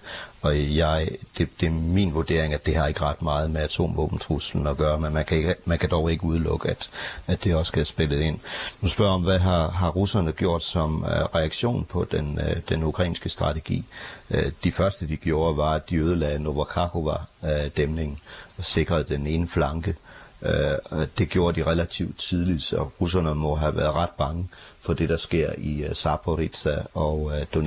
Og 0.47 0.77
jeg, 0.77 1.09
det, 1.39 1.49
det 1.61 1.67
er 1.67 1.71
min 1.71 2.15
vurdering, 2.15 2.55
at 2.55 2.67
det 2.67 2.77
har 2.77 2.87
ikke 2.87 3.03
ret 3.03 3.23
meget 3.23 3.51
med 3.51 3.61
atomvåbentruslen 3.61 4.67
at 4.67 4.77
gøre, 4.77 5.01
men 5.01 5.13
man 5.13 5.25
kan, 5.25 5.37
ikke, 5.37 5.55
man 5.65 5.79
kan 5.79 5.91
dog 5.91 6.11
ikke 6.11 6.25
udelukke, 6.25 6.69
at, 6.69 6.91
at 7.27 7.45
det 7.45 7.55
også 7.55 7.71
skal 7.71 7.87
spille 7.87 8.25
ind. 8.25 8.39
Nu 8.81 8.89
spørger 8.89 9.13
om, 9.13 9.23
hvad 9.23 9.39
har, 9.39 9.71
har 9.71 9.91
russerne 9.91 10.33
gjort 10.33 10.63
som 10.63 11.03
uh, 11.03 11.09
reaktion 11.09 11.85
på 11.85 12.05
den, 12.05 12.39
uh, 12.39 12.57
den 12.69 12.83
ukrainske 12.83 13.29
strategi? 13.29 13.85
Uh, 14.31 14.39
de 14.65 14.73
første, 14.73 15.09
de 15.09 15.17
gjorde, 15.17 15.57
var, 15.57 15.75
at 15.75 15.91
de 15.91 15.97
ødelagde 15.97 16.39
Novakakova-dæmningen 16.39 18.19
og 18.59 18.65
sikrede 18.65 19.05
den 19.05 19.27
ene 19.27 19.49
flanke. 19.49 19.95
Uh, 20.41 21.05
det 21.19 21.29
gjorde 21.29 21.61
de 21.61 21.67
relativt 21.67 22.19
tidligt, 22.19 22.63
så 22.63 22.89
russerne 23.01 23.35
må 23.35 23.55
have 23.55 23.77
været 23.77 23.95
ret 23.95 24.11
bange 24.19 24.49
for 24.81 24.93
det, 24.93 25.09
der 25.09 25.17
sker 25.17 25.53
i 25.59 25.85
uh, 25.85 25.91
og 26.95 27.21
uh, 27.21 27.63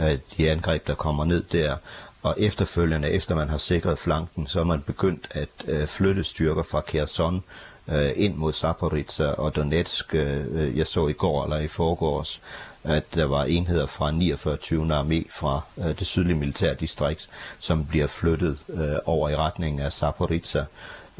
af 0.00 0.18
de 0.36 0.50
angreb, 0.50 0.86
der 0.86 0.94
kommer 0.94 1.24
ned 1.24 1.42
der. 1.52 1.76
Og 2.22 2.34
efterfølgende, 2.38 3.10
efter 3.10 3.34
man 3.34 3.48
har 3.48 3.58
sikret 3.58 3.98
flanken, 3.98 4.46
så 4.46 4.60
er 4.60 4.64
man 4.64 4.80
begyndt 4.80 5.28
at 5.30 5.48
øh, 5.68 5.86
flytte 5.86 6.24
styrker 6.24 6.62
fra 6.62 6.80
Kherson 6.80 7.42
øh, 7.88 8.10
ind 8.16 8.34
mod 8.34 8.52
Zaporizhia 8.52 9.26
og 9.26 9.56
Donetsk. 9.56 10.14
Øh, 10.14 10.78
jeg 10.78 10.86
så 10.86 11.08
i 11.08 11.12
går 11.12 11.44
eller 11.44 11.58
i 11.58 11.66
forgårs, 11.66 12.40
at 12.84 13.14
der 13.14 13.24
var 13.24 13.44
enheder 13.44 13.86
fra 13.86 14.10
49. 14.10 14.56
20. 14.56 15.00
armé 15.00 15.40
fra 15.40 15.60
øh, 15.78 15.98
det 15.98 16.06
sydlige 16.06 16.36
militærdistrikt, 16.36 17.28
som 17.58 17.86
bliver 17.86 18.06
flyttet 18.06 18.58
øh, 18.68 18.96
over 19.04 19.28
i 19.28 19.36
retning 19.36 19.80
af 19.80 19.92
Zaporizhia. 19.92 20.64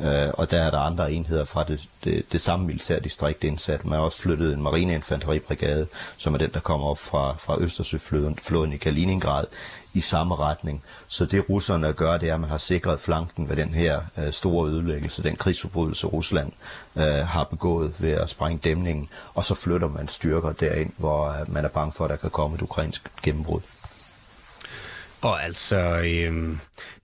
Øh, 0.02 0.28
og 0.34 0.50
der 0.50 0.62
er 0.62 0.70
der 0.70 0.78
andre 0.78 1.12
enheder 1.12 1.44
fra 1.44 1.64
det, 1.64 1.80
det, 2.04 2.32
det 2.32 2.40
samme 2.40 2.66
militærdistrikt 2.66 3.44
indsat. 3.44 3.84
Man 3.84 3.98
har 3.98 4.04
også 4.04 4.22
flyttet 4.22 4.54
en 4.54 4.62
marineinfanteribrigade, 4.62 5.86
som 6.16 6.34
er 6.34 6.38
den, 6.38 6.50
der 6.54 6.60
kommer 6.60 6.86
op 6.86 6.98
fra, 6.98 7.34
fra 7.38 7.56
Østersøfloden 7.60 8.72
i 8.72 8.76
Kaliningrad, 8.76 9.44
i 9.94 10.00
samme 10.00 10.36
retning. 10.36 10.82
Så 11.08 11.24
det 11.24 11.48
russerne 11.48 11.92
gør, 11.92 12.18
det 12.18 12.28
er, 12.28 12.34
at 12.34 12.40
man 12.40 12.50
har 12.50 12.58
sikret 12.58 13.00
flanken 13.00 13.48
ved 13.48 13.56
den 13.56 13.74
her 13.74 14.00
øh, 14.18 14.32
store 14.32 14.68
ødelæggelse, 14.68 15.22
den 15.22 15.36
krigsforbrydelse 15.36 16.06
Rusland 16.06 16.52
øh, 16.96 17.04
har 17.04 17.44
begået 17.44 17.94
ved 17.98 18.10
at 18.10 18.30
sprænge 18.30 18.60
dæmningen, 18.64 19.08
og 19.34 19.44
så 19.44 19.54
flytter 19.54 19.88
man 19.88 20.08
styrker 20.08 20.52
derind, 20.52 20.92
hvor 20.96 21.28
øh, 21.28 21.54
man 21.54 21.64
er 21.64 21.68
bange 21.68 21.92
for, 21.92 22.04
at 22.04 22.10
der 22.10 22.16
kan 22.16 22.30
komme 22.30 22.56
et 22.56 22.62
ukrainsk 22.62 23.10
gennembrud. 23.22 23.60
Og 25.22 25.44
altså, 25.44 25.76
øh, 25.76 26.56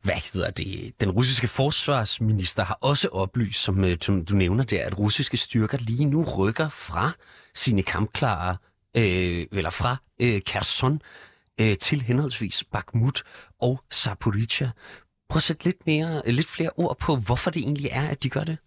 hvad 0.07 0.33
hedder 0.33 0.51
det? 0.51 0.93
Den 1.01 1.11
russiske 1.11 1.49
forsvarsminister 1.49 2.65
har 2.65 2.79
også 2.81 3.09
oplyst, 3.09 3.63
som, 3.63 3.85
øh, 3.85 3.97
som 4.01 4.25
du 4.25 4.35
nævner 4.35 4.65
der, 4.65 4.87
at 4.87 4.99
russiske 4.99 5.37
styrker 5.37 5.79
lige 5.81 6.05
nu 6.05 6.25
rykker 6.25 6.69
fra 6.69 7.11
sine 7.55 7.83
kampklare, 7.83 8.57
øh, 8.97 9.47
eller 9.53 9.71
fra 9.71 9.97
øh, 10.21 10.41
Kherson 10.41 11.03
øh, 11.61 11.77
til 11.77 12.03
henholdsvis 12.03 12.65
Bakhmut 12.65 13.23
og 13.61 13.81
Zaporizhia. 13.95 14.71
Prøv 15.29 15.37
at 15.39 15.43
sætte 15.43 15.65
lidt, 15.65 15.87
mere, 15.87 16.23
øh, 16.25 16.35
lidt 16.35 16.49
flere 16.49 16.71
ord 16.77 16.99
på, 16.99 17.17
hvorfor 17.17 17.51
det 17.51 17.61
egentlig 17.61 17.89
er, 17.93 18.09
at 18.09 18.23
de 18.23 18.31
gør 18.31 18.45
det. 18.45 18.59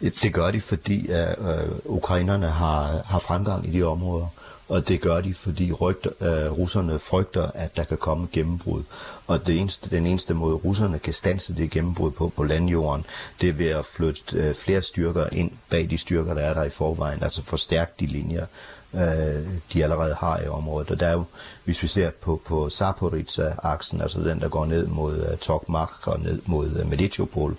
Det 0.00 0.34
gør 0.34 0.50
de, 0.50 0.60
fordi 0.60 1.08
at, 1.08 1.38
øh, 1.38 1.70
ukrainerne 1.84 2.46
har, 2.46 3.02
har 3.02 3.18
fremgang 3.18 3.68
i 3.68 3.70
de 3.70 3.82
områder. 3.82 4.26
Og 4.68 4.88
det 4.88 5.00
gør 5.00 5.20
de, 5.20 5.34
fordi 5.34 5.72
rygter, 5.72 6.10
øh, 6.20 6.58
russerne 6.58 6.98
frygter, 6.98 7.50
at 7.54 7.76
der 7.76 7.84
kan 7.84 7.98
komme 7.98 8.28
gennembrud. 8.32 8.82
Og 9.26 9.46
det 9.46 9.60
eneste, 9.60 9.90
den 9.90 10.06
eneste 10.06 10.34
måde, 10.34 10.54
russerne 10.54 10.98
kan 10.98 11.14
stanse 11.14 11.54
det 11.54 11.70
gennembrud 11.70 12.10
på 12.10 12.28
på 12.28 12.44
landjorden, 12.44 13.06
det 13.40 13.48
er 13.48 13.52
ved 13.52 13.68
at 13.68 13.84
flytte 13.84 14.36
øh, 14.36 14.54
flere 14.54 14.82
styrker 14.82 15.26
ind 15.32 15.50
bag 15.70 15.90
de 15.90 15.98
styrker, 15.98 16.34
der 16.34 16.42
er 16.42 16.54
der 16.54 16.64
i 16.64 16.70
forvejen. 16.70 17.22
Altså 17.22 17.42
forstærke 17.42 17.92
de 18.00 18.06
linjer, 18.06 18.46
øh, 18.94 19.46
de 19.72 19.82
allerede 19.82 20.14
har 20.14 20.40
i 20.40 20.48
området. 20.48 20.90
Og 20.90 21.00
der 21.00 21.06
er 21.06 21.12
jo, 21.12 21.24
hvis 21.64 21.82
vi 21.82 21.88
ser 21.88 22.10
på, 22.10 22.40
på 22.46 22.70
Zaporizhia-aksen, 22.70 24.00
altså 24.00 24.20
den, 24.20 24.40
der 24.40 24.48
går 24.48 24.66
ned 24.66 24.86
mod 24.86 25.26
øh, 25.30 25.38
Tokmak 25.38 26.06
og 26.06 26.20
ned 26.20 26.40
mod 26.46 26.70
øh, 26.80 26.90
Melitopol, 26.90 27.56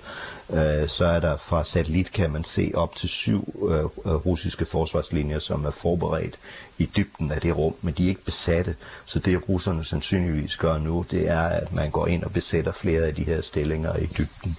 øh, 0.49 0.87
så 0.87 1.05
er 1.05 1.19
der 1.19 1.37
fra 1.37 1.63
satellit, 1.63 2.11
kan 2.11 2.31
man 2.31 2.43
se 2.43 2.71
op 2.73 2.95
til 2.95 3.09
syv 3.09 3.67
øh, 3.69 3.79
øh, 3.79 4.13
russiske 4.13 4.65
forsvarslinjer, 4.65 5.39
som 5.39 5.65
er 5.65 5.71
forberedt 5.71 6.39
i 6.77 6.89
dybden 6.97 7.31
af 7.31 7.41
det 7.41 7.57
rum, 7.57 7.75
men 7.81 7.93
de 7.93 8.05
er 8.05 8.09
ikke 8.09 8.25
besatte. 8.25 8.75
Så 9.05 9.19
det 9.19 9.49
russerne 9.49 9.83
sandsynligvis 9.83 10.57
gør 10.57 10.77
nu, 10.77 11.05
det 11.11 11.29
er, 11.29 11.41
at 11.41 11.73
man 11.73 11.91
går 11.91 12.07
ind 12.07 12.23
og 12.23 12.31
besætter 12.31 12.71
flere 12.71 13.01
af 13.01 13.15
de 13.15 13.23
her 13.23 13.41
stillinger 13.41 13.95
i 13.95 14.05
dybden. 14.05 14.55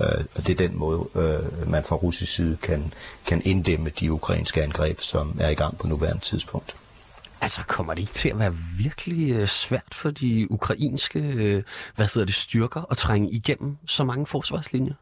Øh, 0.00 0.24
og 0.34 0.46
det 0.46 0.50
er 0.50 0.68
den 0.68 0.78
måde, 0.78 1.08
øh, 1.14 1.70
man 1.70 1.84
fra 1.84 1.96
russisk 1.96 2.34
side 2.34 2.56
kan, 2.62 2.92
kan 3.26 3.42
inddæmme 3.44 3.90
de 4.00 4.12
ukrainske 4.12 4.62
angreb, 4.62 4.98
som 4.98 5.36
er 5.40 5.48
i 5.48 5.54
gang 5.54 5.78
på 5.78 5.86
nuværende 5.86 6.22
tidspunkt. 6.22 6.74
Altså, 7.40 7.60
kommer 7.66 7.94
det 7.94 8.00
ikke 8.00 8.12
til 8.12 8.28
at 8.28 8.38
være 8.38 8.56
virkelig 8.78 9.30
øh, 9.30 9.48
svært 9.48 9.94
for 9.94 10.10
de 10.10 10.46
ukrainske 10.50 11.18
øh, 11.18 11.62
hvad 11.96 12.06
hedder 12.14 12.26
det, 12.26 12.34
styrker 12.34 12.82
at 12.90 12.96
trænge 12.96 13.30
igennem 13.30 13.76
så 13.86 14.04
mange 14.04 14.26
forsvarslinjer? 14.26 14.94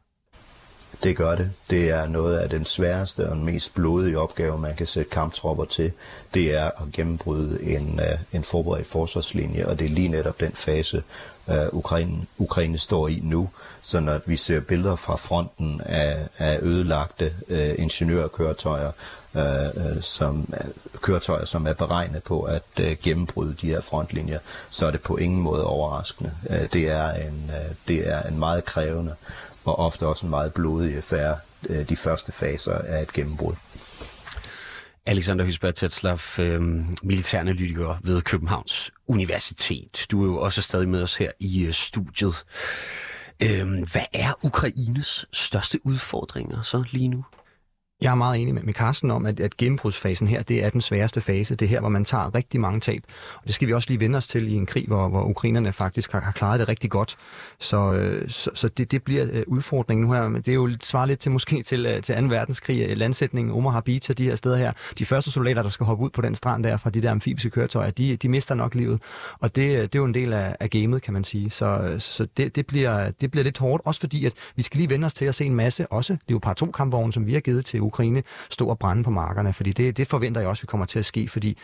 Det 1.03 1.17
gør 1.17 1.35
det. 1.35 1.51
Det 1.71 1.91
er 1.91 2.07
noget 2.07 2.39
af 2.39 2.51
den 2.51 2.65
sværeste 2.65 3.29
og 3.29 3.37
den 3.37 3.45
mest 3.45 3.75
blodige 3.75 4.19
opgave, 4.19 4.59
man 4.59 4.77
kan 4.77 4.87
sætte 4.87 5.11
kamptropper 5.11 5.65
til. 5.65 5.93
Det 6.35 6.59
er 6.59 6.65
at 6.65 6.93
gennembryde 6.93 7.63
en, 7.63 8.01
øh, 8.01 8.19
en 8.33 8.43
forberedt 8.43 8.87
forsvarslinje, 8.87 9.67
og 9.67 9.79
det 9.79 9.85
er 9.85 9.89
lige 9.89 10.09
netop 10.09 10.41
den 10.41 10.53
fase, 10.53 11.03
uh, 11.47 11.55
Ukraine, 11.73 12.27
Ukraine 12.39 12.79
står 12.79 13.09
i 13.09 13.21
nu. 13.23 13.51
Så 13.83 14.01
når 14.01 14.21
vi 14.27 14.37
ser 14.37 14.61
billeder 14.61 14.97
fra 14.97 15.17
fronten 15.17 15.81
af, 15.85 16.27
af 16.39 16.59
ødelagte 16.63 17.35
uh, 17.49 17.79
ingeniørkøretøjer, 17.79 18.91
uh, 19.35 19.41
uh, 19.41 20.03
som, 20.03 20.49
uh, 20.49 21.01
køretøjer, 21.01 21.45
som 21.45 21.67
er 21.67 21.73
beregnet 21.73 22.23
på 22.23 22.43
at 22.43 22.63
uh, 22.81 22.87
gennembryde 23.03 23.55
de 23.61 23.67
her 23.67 23.81
frontlinjer, 23.81 24.39
så 24.71 24.87
er 24.87 24.91
det 24.91 25.03
på 25.03 25.17
ingen 25.17 25.43
måde 25.43 25.65
overraskende. 25.65 26.33
Uh, 26.51 26.57
det, 26.73 26.89
er 26.89 27.13
en, 27.13 27.45
uh, 27.49 27.77
det 27.89 28.09
er 28.09 28.23
en 28.23 28.39
meget 28.39 28.65
krævende 28.65 29.15
og 29.65 29.79
ofte 29.79 30.07
også 30.07 30.27
en 30.27 30.31
meget 30.31 30.55
blodig 30.55 30.97
affære, 30.97 31.37
øh, 31.69 31.89
de 31.89 31.97
første 31.97 32.33
faser 32.33 32.75
af 32.75 33.03
et 33.03 33.13
gennembrud. 33.13 33.55
Alexander 35.07 35.45
Hysberg 35.45 35.75
Tetzlaff, 35.75 36.39
øh, 36.39 36.63
militæranalytiker 37.03 37.97
ved 38.03 38.23
Københavns 38.23 38.91
Universitet. 39.07 40.07
Du 40.11 40.23
er 40.23 40.27
jo 40.27 40.37
også 40.37 40.63
stadig 40.63 40.89
med 40.89 41.03
os 41.03 41.17
her 41.17 41.31
i 41.41 41.65
øh, 41.65 41.73
studiet. 41.73 42.45
Øh, 43.43 43.67
hvad 43.93 44.05
er 44.13 44.33
Ukraines 44.43 45.27
største 45.33 45.87
udfordringer 45.87 46.63
så 46.63 46.85
lige 46.93 47.09
nu? 47.09 47.25
Jeg 48.03 48.11
er 48.11 48.15
meget 48.15 48.41
enig 48.41 48.55
med, 48.55 48.63
med 48.63 48.73
Carsten 48.73 49.11
om, 49.11 49.27
at, 49.27 49.41
at 49.41 49.57
gennembrudsfasen 49.57 50.29
her, 50.29 50.43
det 50.43 50.65
er 50.65 50.71
den 50.71 50.81
sværeste 50.81 51.21
fase. 51.21 51.55
Det 51.55 51.67
er 51.67 51.71
her, 51.71 51.81
hvor 51.81 51.89
man 51.89 52.05
tager 52.05 52.35
rigtig 52.35 52.61
mange 52.61 52.81
tab. 52.81 53.03
Og 53.37 53.43
det 53.47 53.55
skal 53.55 53.69
vi 53.69 53.73
også 53.73 53.89
lige 53.89 54.01
vende 54.01 54.17
os 54.17 54.27
til 54.27 54.49
i 54.49 54.55
en 54.55 54.67
krig, 54.67 54.87
hvor, 54.87 55.09
hvor 55.09 55.23
ukrainerne 55.23 55.73
faktisk 55.73 56.13
har, 56.13 56.21
har 56.21 56.33
klaret 56.33 56.61
det 56.61 56.69
rigtig 56.69 56.91
godt. 56.91 57.17
Så, 57.59 57.93
øh, 57.93 58.31
så, 58.31 58.51
så 58.55 58.69
det, 58.69 58.91
det 58.91 59.03
bliver 59.03 59.27
øh, 59.33 59.43
udfordringen 59.47 60.07
nu 60.07 60.13
her. 60.13 60.29
Det 60.29 60.49
er 60.49 60.53
jo 60.53 60.67
lidt, 60.67 60.85
svarer 60.85 61.07
lidt 61.07 61.21
til 61.21 61.31
måske 61.31 61.63
til, 61.63 61.87
øh, 61.87 62.03
til 62.03 62.15
2. 62.15 62.27
verdenskrig, 62.27 62.91
øh, 62.91 62.97
landsætningen 62.97 63.55
Omaha 63.55 63.81
Beach 63.81 64.11
og 64.11 64.19
de 64.19 64.25
her 64.25 64.37
steder 64.37 64.57
her. 64.57 64.73
De 64.99 65.05
første 65.05 65.31
soldater, 65.31 65.63
der 65.63 65.71
skal 65.71 65.87
hoppe 65.87 66.05
ud 66.05 66.11
på 66.11 66.23
den 66.23 66.35
strand 66.35 66.65
der 66.65 66.77
fra 66.77 66.91
de 66.91 67.03
der 67.03 67.11
amfibiske 67.11 67.51
køretøjer, 67.51 67.91
de, 67.91 68.17
de 68.17 68.29
mister 68.29 68.55
nok 68.55 68.75
livet. 68.75 69.03
Og 69.41 69.57
det, 69.57 69.77
øh, 69.77 69.83
det 69.83 69.95
er 69.95 69.99
jo 69.99 70.05
en 70.05 70.15
del 70.15 70.33
af, 70.33 70.57
af 70.61 70.71
gamet, 70.71 71.03
kan 71.03 71.15
man 71.15 71.25
sige. 71.25 71.51
Så, 71.51 71.67
øh, 71.67 72.01
så 72.01 72.27
det, 72.37 72.57
det, 72.57 72.67
bliver, 72.67 73.11
det 73.11 73.31
bliver 73.31 73.45
lidt 73.45 73.59
hårdt, 73.59 73.83
også 73.87 74.01
fordi 74.01 74.27
at 74.27 74.33
vi 74.57 74.63
skal 74.63 74.79
lige 74.79 74.91
vende 74.91 75.07
os 75.07 75.15
til 75.15 75.25
at 75.25 75.35
se 75.35 75.45
en 75.45 75.55
masse, 75.55 75.87
også 75.87 76.17
Leopard 76.29 76.57
2 76.57 76.71
kampvogne, 76.71 77.13
som 77.13 77.27
vi 77.27 77.33
har 77.33 77.41
givet 77.41 77.65
til 77.65 77.81
Ukraine 77.93 78.23
stå 78.51 78.67
og 78.67 78.79
brænde 78.79 79.03
på 79.03 79.11
markerne, 79.11 79.53
fordi 79.53 79.73
det, 79.73 79.97
det 79.97 80.07
forventer 80.07 80.41
jeg 80.41 80.51
også, 80.51 80.63
vi 80.63 80.67
kommer 80.67 80.87
til 80.87 80.99
at 80.99 81.05
ske, 81.05 81.29
fordi 81.29 81.59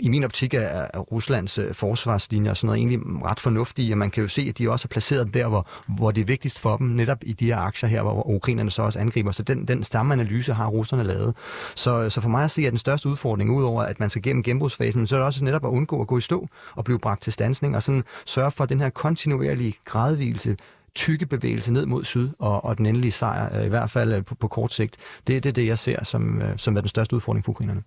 i 0.00 0.08
min 0.08 0.24
optik 0.24 0.54
er, 0.54 0.98
Ruslands 0.98 1.58
øh, 1.58 1.74
forsvarslinjer 1.74 2.50
og 2.50 2.56
sådan 2.56 2.66
noget 2.66 2.78
egentlig 2.78 3.00
ret 3.24 3.40
fornuftige, 3.40 3.94
og 3.94 3.98
man 3.98 4.10
kan 4.10 4.22
jo 4.22 4.28
se, 4.28 4.46
at 4.48 4.58
de 4.58 4.70
også 4.70 4.86
er 4.86 4.88
placeret 4.88 5.34
der, 5.34 5.48
hvor, 5.48 5.68
hvor 5.86 6.10
det 6.10 6.20
er 6.20 6.24
vigtigst 6.24 6.60
for 6.60 6.76
dem, 6.76 6.86
netop 6.86 7.18
i 7.22 7.32
de 7.32 7.44
her 7.44 7.56
aktier 7.56 7.88
her, 7.88 8.02
hvor 8.02 8.28
ukrainerne 8.28 8.70
så 8.70 8.82
også 8.82 8.98
angriber. 8.98 9.32
Så 9.32 9.42
den, 9.42 9.68
den 9.68 9.84
stammeanalyse 9.84 10.52
har 10.52 10.66
russerne 10.66 11.04
lavet. 11.04 11.34
Så, 11.74 12.10
så 12.10 12.20
for 12.20 12.28
mig 12.28 12.44
at 12.44 12.50
se, 12.50 12.62
at 12.66 12.70
den 12.70 12.78
største 12.78 13.08
udfordring, 13.08 13.50
udover 13.50 13.82
at 13.82 14.00
man 14.00 14.10
skal 14.10 14.22
gennem 14.22 14.42
genbrugsfasen, 14.42 15.06
så 15.06 15.16
er 15.16 15.18
det 15.18 15.26
også 15.26 15.44
netop 15.44 15.64
at 15.64 15.68
undgå 15.68 16.00
at 16.00 16.06
gå 16.06 16.18
i 16.18 16.20
stå 16.20 16.48
og 16.74 16.84
blive 16.84 16.98
bragt 16.98 17.22
til 17.22 17.32
stansning, 17.32 17.76
og 17.76 17.82
sådan 17.82 18.04
sørge 18.26 18.50
for 18.50 18.66
den 18.66 18.80
her 18.80 18.90
kontinuerlige 18.90 19.74
gradvise 19.84 20.56
tykke 20.98 21.26
bevægelse 21.26 21.72
ned 21.72 21.86
mod 21.86 22.04
syd, 22.04 22.28
og, 22.38 22.64
og 22.64 22.78
den 22.78 22.86
endelige 22.86 23.12
sejr, 23.12 23.62
i 23.62 23.68
hvert 23.68 23.90
fald 23.90 24.12
øh, 24.12 24.24
på, 24.24 24.34
på 24.34 24.48
kort 24.48 24.72
sigt. 24.72 24.96
Det, 25.26 25.44
det 25.44 25.48
er 25.48 25.52
det, 25.52 25.66
jeg 25.66 25.78
ser 25.78 26.04
som, 26.04 26.42
øh, 26.42 26.58
som 26.58 26.76
er 26.76 26.80
den 26.80 26.88
største 26.88 27.16
udfordring 27.16 27.44
for 27.44 27.52
ukrainerne. 27.52 27.82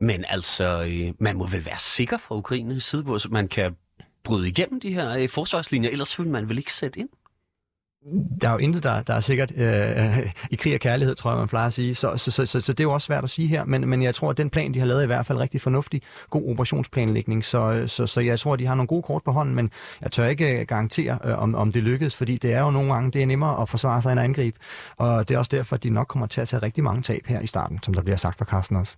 Men 0.00 0.24
altså, 0.28 0.84
øh, 0.84 1.14
man 1.18 1.36
må 1.36 1.46
vel 1.46 1.64
være 1.64 1.78
sikker 1.78 2.18
fra 2.18 2.36
Ukraines 2.36 2.84
side 2.84 3.04
på, 3.04 3.14
at 3.14 3.26
man 3.30 3.48
kan 3.48 3.76
bryde 4.24 4.48
igennem 4.48 4.80
de 4.80 4.94
her 4.94 5.28
forsvarslinjer, 5.28 5.90
ellers 5.90 6.18
vil 6.18 6.28
man 6.28 6.48
vel 6.48 6.58
ikke 6.58 6.72
sætte 6.72 7.00
ind? 7.00 7.08
Der 8.40 8.48
er 8.48 8.52
jo 8.52 8.58
intet, 8.58 8.82
der, 8.82 9.02
der 9.02 9.14
er 9.14 9.20
sikkert 9.20 9.52
øh, 9.56 10.32
i 10.50 10.56
krig 10.56 10.74
og 10.74 10.80
kærlighed, 10.80 11.14
tror 11.14 11.30
jeg, 11.30 11.38
man 11.38 11.48
plejer 11.48 11.66
at 11.66 11.72
sige. 11.72 11.94
Så, 11.94 12.16
så, 12.16 12.30
så, 12.30 12.46
så, 12.46 12.60
så 12.60 12.72
det 12.72 12.80
er 12.80 12.84
jo 12.84 12.92
også 12.92 13.06
svært 13.06 13.24
at 13.24 13.30
sige 13.30 13.48
her, 13.48 13.64
men, 13.64 13.88
men 13.88 14.02
jeg 14.02 14.14
tror, 14.14 14.30
at 14.30 14.36
den 14.36 14.50
plan, 14.50 14.74
de 14.74 14.78
har 14.78 14.86
lavet, 14.86 15.00
er 15.00 15.02
i 15.02 15.06
hvert 15.06 15.26
fald 15.26 15.38
rigtig 15.38 15.60
fornuftig. 15.60 16.02
God 16.30 16.50
operationsplanlægning, 16.50 17.44
så, 17.44 17.84
så, 17.86 18.06
så 18.06 18.20
jeg 18.20 18.40
tror, 18.40 18.52
at 18.52 18.58
de 18.58 18.66
har 18.66 18.74
nogle 18.74 18.86
gode 18.86 19.02
kort 19.02 19.22
på 19.24 19.32
hånden, 19.32 19.54
men 19.54 19.70
jeg 20.00 20.12
tør 20.12 20.26
ikke 20.26 20.60
øh, 20.60 20.66
garantere, 20.66 21.18
øh, 21.24 21.38
om, 21.42 21.54
om 21.54 21.72
det 21.72 21.82
lykkes, 21.82 22.16
fordi 22.16 22.36
det 22.36 22.52
er 22.52 22.60
jo 22.60 22.70
nogle 22.70 22.92
gange, 22.92 23.10
det 23.10 23.22
er 23.22 23.26
nemmere 23.26 23.62
at 23.62 23.68
forsvare 23.68 24.02
sig 24.02 24.12
end 24.12 24.20
at 24.20 24.24
angribe. 24.24 24.58
Og 24.96 25.28
det 25.28 25.34
er 25.34 25.38
også 25.38 25.56
derfor, 25.56 25.76
at 25.76 25.82
de 25.82 25.90
nok 25.90 26.06
kommer 26.06 26.26
til 26.26 26.40
at 26.40 26.48
tage 26.48 26.62
rigtig 26.62 26.84
mange 26.84 27.02
tab 27.02 27.26
her 27.26 27.40
i 27.40 27.46
starten, 27.46 27.78
som 27.82 27.94
der 27.94 28.02
bliver 28.02 28.16
sagt 28.16 28.38
fra 28.38 28.44
Carsten 28.44 28.76
også. 28.76 28.94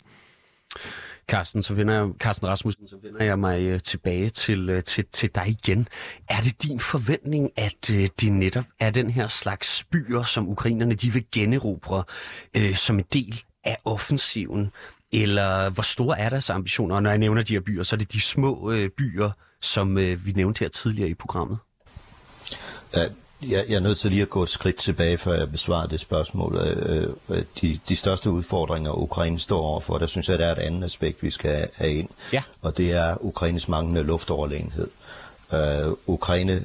Carsten, 1.29 1.63
så 1.63 1.75
finder 1.75 1.95
jeg, 1.95 2.09
Carsten 2.19 2.49
Rasmussen, 2.49 2.89
så 2.89 2.97
vender 3.03 3.25
jeg 3.25 3.39
mig 3.39 3.63
øh, 3.63 3.81
tilbage 3.81 4.31
til, 4.31 4.71
øh, 4.71 4.83
til, 4.83 5.05
til 5.13 5.31
dig 5.35 5.49
igen. 5.49 5.89
Er 6.29 6.41
det 6.41 6.63
din 6.63 6.81
forventning, 6.81 7.51
at 7.57 7.91
øh, 7.91 8.09
det 8.21 8.33
netop 8.33 8.65
er 8.81 8.91
den 8.91 9.11
her 9.11 9.29
slags 9.29 9.85
byer, 9.91 10.23
som 10.23 10.49
ukrainerne 10.49 10.95
de 10.95 11.13
vil 11.13 11.25
generobre 11.33 12.05
øh, 12.57 12.77
som 12.77 12.99
en 12.99 13.05
del 13.13 13.43
af 13.65 13.79
offensiven? 13.85 14.71
Eller 15.13 15.71
hvor 15.71 15.83
store 15.83 16.19
er 16.19 16.29
deres 16.29 16.51
ambitioner? 16.51 16.97
Og 16.97 17.03
når 17.03 17.11
jeg 17.11 17.19
nævner 17.19 17.43
de 17.43 17.53
her 17.53 17.61
byer, 17.61 17.83
så 17.83 17.97
er 17.97 17.99
det 17.99 18.13
de 18.13 18.21
små 18.21 18.73
øh, 18.73 18.91
byer, 18.91 19.31
som 19.61 19.99
øh, 19.99 20.27
vi 20.27 20.33
nævnte 20.33 20.61
her 20.61 20.69
tidligere 20.69 21.09
i 21.09 21.15
programmet. 21.15 21.59
Ja, 22.95 23.05
jeg, 23.43 23.65
jeg 23.69 23.77
er 23.77 23.81
nødt 23.81 23.99
til 23.99 24.11
lige 24.11 24.23
at 24.23 24.29
gå 24.29 24.43
et 24.43 24.49
skridt 24.49 24.77
tilbage, 24.77 25.19
før 25.19 25.39
jeg 25.39 25.53
besvarer 25.53 25.87
det 25.87 26.01
spørgsmål. 26.01 26.57
Øh, 26.57 27.13
øh, 27.29 27.45
de, 27.61 27.79
de 27.89 27.97
største 27.97 28.31
udfordringer, 28.31 28.93
Ukraine 28.93 29.39
står 29.39 29.61
overfor, 29.61 29.99
der 29.99 30.07
synes 30.07 30.29
jeg, 30.29 30.39
der 30.39 30.47
er 30.47 30.53
et 30.53 30.59
andet 30.59 30.85
aspekt, 30.85 31.23
vi 31.23 31.31
skal 31.31 31.69
have 31.75 31.95
ind. 31.95 32.09
Ja. 32.33 32.43
Og 32.63 32.77
det 32.77 32.93
er 32.93 33.17
Ukraines 33.21 33.69
manglende 33.69 34.03
luftoverlegenhed. 34.03 34.89
Uh, 35.53 35.93
Ukraine 36.07 36.65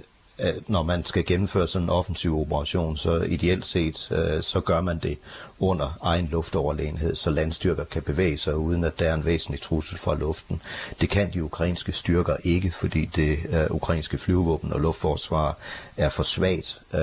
når 0.68 0.84
man 0.84 1.06
skal 1.06 1.26
gennemføre 1.26 1.68
sådan 1.68 1.86
en 1.86 1.90
offensiv 1.90 2.42
operation, 2.42 2.98
så 2.98 3.22
ideelt 3.22 3.66
set, 3.66 4.12
øh, 4.12 4.44
så 4.44 4.60
gør 4.60 4.82
man 4.82 5.00
det 5.00 5.18
under 5.60 5.98
egen 6.04 6.28
luftoverlegenhed, 6.28 7.16
så 7.16 7.30
landstyrker 7.30 7.84
kan 7.84 8.02
bevæge 8.02 8.38
sig, 8.38 8.58
uden 8.58 8.84
at 8.84 9.00
der 9.00 9.10
er 9.10 9.14
en 9.14 9.26
væsentlig 9.26 9.62
trussel 9.62 9.98
fra 9.98 10.16
luften. 10.16 10.62
Det 11.02 11.10
kan 11.10 11.34
de 11.34 11.44
ukrainske 11.44 11.92
styrker 11.92 12.36
ikke, 12.44 12.72
fordi 12.72 13.06
det 13.06 13.38
øh, 13.50 13.66
ukrainske 13.70 14.18
flyvevåben 14.18 14.74
og 14.74 14.82
luftforsvar 14.82 15.58
er 15.98 16.10
for 16.10 16.24
svagt. 16.24 16.82
Uh, 16.94 17.00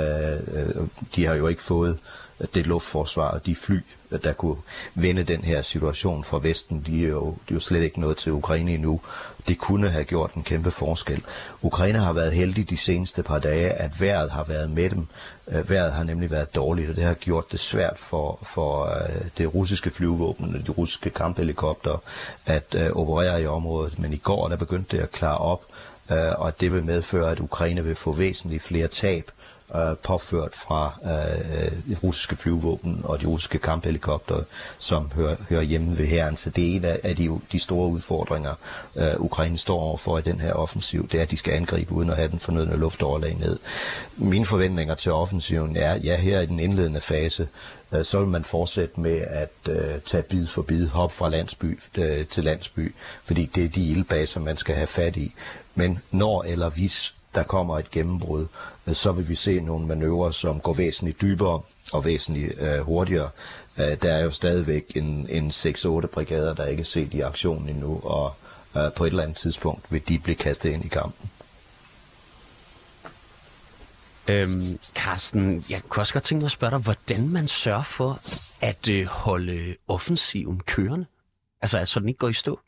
de 1.16 1.27
har 1.27 1.35
jo 1.35 1.47
ikke 1.47 1.62
fået 1.62 1.99
det 2.55 2.67
luftforsvar 2.67 3.31
og 3.31 3.47
de 3.47 3.55
fly, 3.55 3.81
der 4.25 4.33
kunne 4.33 4.57
vende 4.95 5.23
den 5.23 5.45
her 5.45 5.63
situation 5.63 6.25
fra 6.25 6.39
Vesten, 6.43 6.83
de 6.87 7.05
er 7.05 7.09
jo, 7.09 7.31
de 7.31 7.35
er 7.51 7.55
jo 7.55 7.61
slet 7.61 7.83
ikke 7.83 8.01
noget 8.01 8.17
til 8.17 8.33
Ukraine 8.33 8.75
endnu. 8.75 9.01
Det 9.49 9.59
kunne 9.59 9.89
have 9.89 10.05
gjort 10.05 10.35
en 10.35 10.43
kæmpe 10.43 10.71
forskel. 10.71 11.23
Ukraine 11.63 11.99
har 11.99 12.13
været 12.13 12.33
heldig 12.33 12.71
de 12.71 12.77
seneste 12.77 13.23
par 13.23 13.39
dage, 13.39 13.71
at 13.71 14.01
vejret 14.01 14.31
har 14.31 14.45
været 14.45 14.71
med 14.71 14.91
dem. 14.91 15.07
Øh, 15.49 15.71
vejret 15.71 15.93
har 15.93 16.05
nemlig 16.05 16.31
været 16.31 16.55
dårligt, 16.55 16.91
og 16.91 16.97
det 16.97 17.05
har 17.05 17.15
gjort 17.15 17.53
det 17.53 17.61
svært 17.61 17.99
for, 17.99 18.39
for 18.43 18.85
øh, 18.85 19.21
det 19.39 19.55
russiske 19.55 19.91
flyvåben 19.91 20.55
og 20.55 20.67
de 20.67 20.73
russiske 20.73 21.11
kamphelikopter 21.11 22.03
at 22.47 22.75
uh, 22.75 22.97
operere 22.97 23.43
i 23.43 23.47
området. 23.47 23.99
Men 23.99 24.13
i 24.13 24.17
går 24.17 24.49
der 24.49 24.57
begyndte 24.57 24.97
det 24.97 25.03
at 25.03 25.11
klare 25.11 25.39
op, 25.39 25.65
uh, 26.11 26.17
og 26.37 26.61
det 26.61 26.73
vil 26.73 26.85
medføre, 26.85 27.31
at 27.31 27.41
Ukraine 27.41 27.85
vil 27.85 27.95
få 27.95 28.13
væsentligt 28.13 28.63
flere 28.63 28.89
tab 28.89 29.31
øh, 29.75 29.97
påført 30.03 30.55
fra 30.55 30.93
øh, 31.05 31.73
det 31.89 32.03
russiske 32.03 32.37
flyvåben 32.37 33.01
og 33.05 33.21
de 33.21 33.27
russiske 33.27 33.59
kamphelikopter, 33.59 34.43
som 34.79 35.11
hører, 35.15 35.37
hører 35.49 35.63
hjemme 35.63 35.99
ved 35.99 36.07
herren. 36.07 36.37
Så 36.37 36.51
det 36.51 36.65
er 36.65 36.77
en 36.77 36.85
af 36.85 37.17
de, 37.17 37.41
de 37.53 37.59
store 37.59 37.89
udfordringer, 37.89 38.55
øh, 38.97 39.21
Ukraine 39.21 39.59
står 39.59 39.81
overfor 39.81 40.19
i 40.19 40.23
den 40.23 40.41
her 40.41 40.53
offensiv. 40.53 41.09
Det 41.09 41.19
er, 41.19 41.23
at 41.23 41.31
de 41.31 41.37
skal 41.37 41.55
angribe 41.55 41.93
uden 41.93 42.11
at 42.11 42.17
have 42.17 42.29
den 42.29 42.39
fornødne 42.39 42.77
luftoverlag 42.77 43.37
ned. 43.41 43.59
Mine 44.17 44.47
forventninger 44.47 44.95
til 44.95 45.13
offensiven 45.13 45.77
er, 45.77 45.97
ja, 45.97 46.17
her 46.17 46.41
i 46.41 46.47
den 46.47 46.61
indledende 46.61 47.01
fase, 47.01 47.49
øh, 47.93 48.05
så 48.05 48.19
vil 48.19 48.29
man 48.29 48.45
fortsætte 48.45 49.01
med 49.01 49.21
at 49.21 49.53
øh, 49.69 50.01
tage 50.05 50.23
bid 50.23 50.47
for 50.47 50.63
bid, 50.63 50.89
hop 50.89 51.13
fra 51.13 51.29
landsby 51.29 51.79
øh, 51.99 52.27
til 52.27 52.45
landsby, 52.45 52.95
fordi 53.25 53.51
det 53.55 53.65
er 53.65 53.69
de 53.69 53.91
ildbaser, 53.91 54.41
man 54.41 54.57
skal 54.57 54.75
have 54.75 54.87
fat 54.87 55.17
i. 55.17 55.35
Men 55.75 55.99
når 56.11 56.43
eller 56.43 56.71
hvis 56.71 57.15
der 57.35 57.42
kommer 57.42 57.79
et 57.79 57.90
gennembrud, 57.90 58.47
øh, 58.87 58.95
så 58.95 59.12
vil 59.12 59.29
vi 59.29 59.35
se 59.35 59.61
nogle 59.61 59.87
manøvrer, 59.87 60.31
som 60.31 60.61
går 60.61 60.73
væsentligt 60.73 61.21
dybere 61.21 61.61
og 61.92 62.05
væsentligt 62.05 62.61
øh, 62.61 62.79
hurtigere. 62.79 63.31
Øh, 63.79 63.97
der 64.03 64.14
er 64.14 64.25
jo 64.25 64.31
stadigvæk 64.31 64.97
en, 64.97 65.27
en 65.31 65.51
6-8 65.51 66.07
brigader, 66.07 66.55
der 66.55 66.66
ikke 66.66 66.81
er 66.81 66.85
set 66.85 67.14
i 67.14 67.21
aktion 67.21 67.68
endnu, 67.68 68.01
og 68.05 68.35
øh, 68.77 68.92
på 68.97 69.05
et 69.05 69.11
eller 69.11 69.23
andet 69.23 69.37
tidspunkt 69.37 69.92
vil 69.92 70.09
de 70.09 70.18
blive 70.18 70.37
kastet 70.37 70.71
ind 70.71 70.85
i 70.85 70.88
kampen. 70.88 71.31
Øhm, 74.29 74.79
Carsten, 74.95 75.64
jeg 75.71 75.83
kunne 75.88 76.03
også 76.03 76.12
godt 76.12 76.25
tænke 76.25 76.40
mig 76.40 76.47
at 76.47 76.53
spørge 76.53 76.71
dig, 76.71 76.79
hvordan 76.79 77.29
man 77.29 77.49
sørger 77.49 77.83
for 77.83 78.21
at 78.61 78.88
øh, 78.88 79.07
holde 79.07 79.77
offensiven 79.88 80.61
kørende? 80.61 81.07
Altså, 81.62 81.85
så 81.85 82.01
den 82.01 82.09
ikke 82.09 82.18
går 82.18 82.29
i 82.29 82.33
stå? 82.33 82.61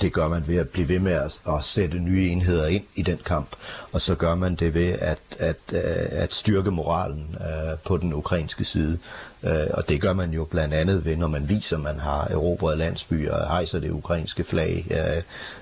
Det 0.00 0.12
gør 0.12 0.28
man 0.28 0.48
ved 0.48 0.56
at 0.56 0.68
blive 0.68 0.88
ved 0.88 0.98
med 0.98 1.12
at, 1.12 1.40
at 1.48 1.64
sætte 1.64 1.98
nye 1.98 2.28
enheder 2.28 2.66
ind 2.66 2.84
i 2.94 3.02
den 3.02 3.18
kamp, 3.24 3.48
og 3.92 4.00
så 4.00 4.14
gør 4.14 4.34
man 4.34 4.54
det 4.54 4.74
ved 4.74 4.92
at, 4.92 5.18
at, 5.38 5.56
øh, 5.72 5.80
at 6.10 6.34
styrke 6.34 6.70
moralen 6.70 7.36
øh, 7.40 7.78
på 7.84 7.96
den 7.96 8.12
ukrainske 8.12 8.64
side. 8.64 8.98
Øh, 9.42 9.66
og 9.72 9.88
det 9.88 10.00
gør 10.00 10.12
man 10.12 10.30
jo 10.30 10.44
blandt 10.44 10.74
andet 10.74 11.04
ved, 11.04 11.16
når 11.16 11.28
man 11.28 11.48
viser, 11.48 11.76
at 11.76 11.82
man 11.82 11.98
har 11.98 12.24
erobret 12.24 12.78
landsbyer 12.78 13.32
og 13.32 13.48
hejser 13.48 13.78
det 13.80 13.90
ukrainske 13.90 14.44
flag. 14.44 14.86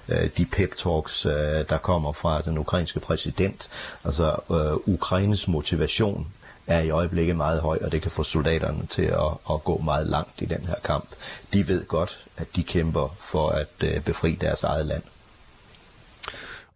De 0.09 0.47
pep-talks, 0.57 1.23
der 1.69 1.79
kommer 1.83 2.13
fra 2.13 2.41
den 2.41 2.59
ukrainske 2.59 3.01
præsident. 3.01 3.69
Altså 4.05 4.37
Ukraines 4.87 5.49
motivation 5.49 6.27
er 6.67 6.81
i 6.81 6.91
øjeblikket 6.91 7.37
meget 7.37 7.61
høj, 7.61 7.79
og 7.85 7.93
det 7.93 8.03
kan 8.03 8.11
få 8.11 8.23
soldaterne 8.23 8.87
til 8.87 9.03
at, 9.03 9.33
at 9.51 9.65
gå 9.65 9.79
meget 9.79 10.07
langt 10.07 10.43
i 10.43 10.45
den 10.45 10.61
her 10.67 10.75
kamp. 10.85 11.09
De 11.53 11.69
ved 11.69 11.87
godt, 11.87 12.25
at 12.37 12.57
de 12.57 12.63
kæmper 12.63 13.17
for 13.19 13.49
at 13.49 13.73
øh, 13.85 14.01
befri 14.01 14.35
deres 14.41 14.63
eget 14.63 14.87
land. 14.87 15.03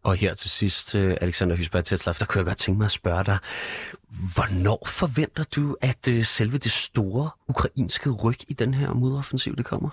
Og 0.03 0.17
her 0.17 0.35
til 0.35 0.51
sidst, 0.51 0.95
øh, 0.95 1.17
Alexander 1.21 1.57
Hysberg 1.57 1.85
Tetzlaff, 1.85 2.19
der 2.19 2.27
kunne 2.27 2.39
jeg 2.39 2.47
godt 2.47 2.59
tænke 2.59 2.79
mig 2.79 2.85
at 2.85 2.91
spørge 2.91 3.25
dig, 3.25 3.39
hvornår 4.09 4.83
forventer 4.87 5.45
du, 5.57 5.77
at 5.81 6.09
øh, 6.09 6.25
selve 6.25 6.59
det 6.59 6.73
store 6.73 7.31
ukrainske 7.49 8.11
ryg 8.11 8.39
i 8.49 8.53
den 8.53 8.75
her 8.75 8.93
modoffensiv, 8.93 9.57
det 9.57 9.65
kommer? 9.65 9.91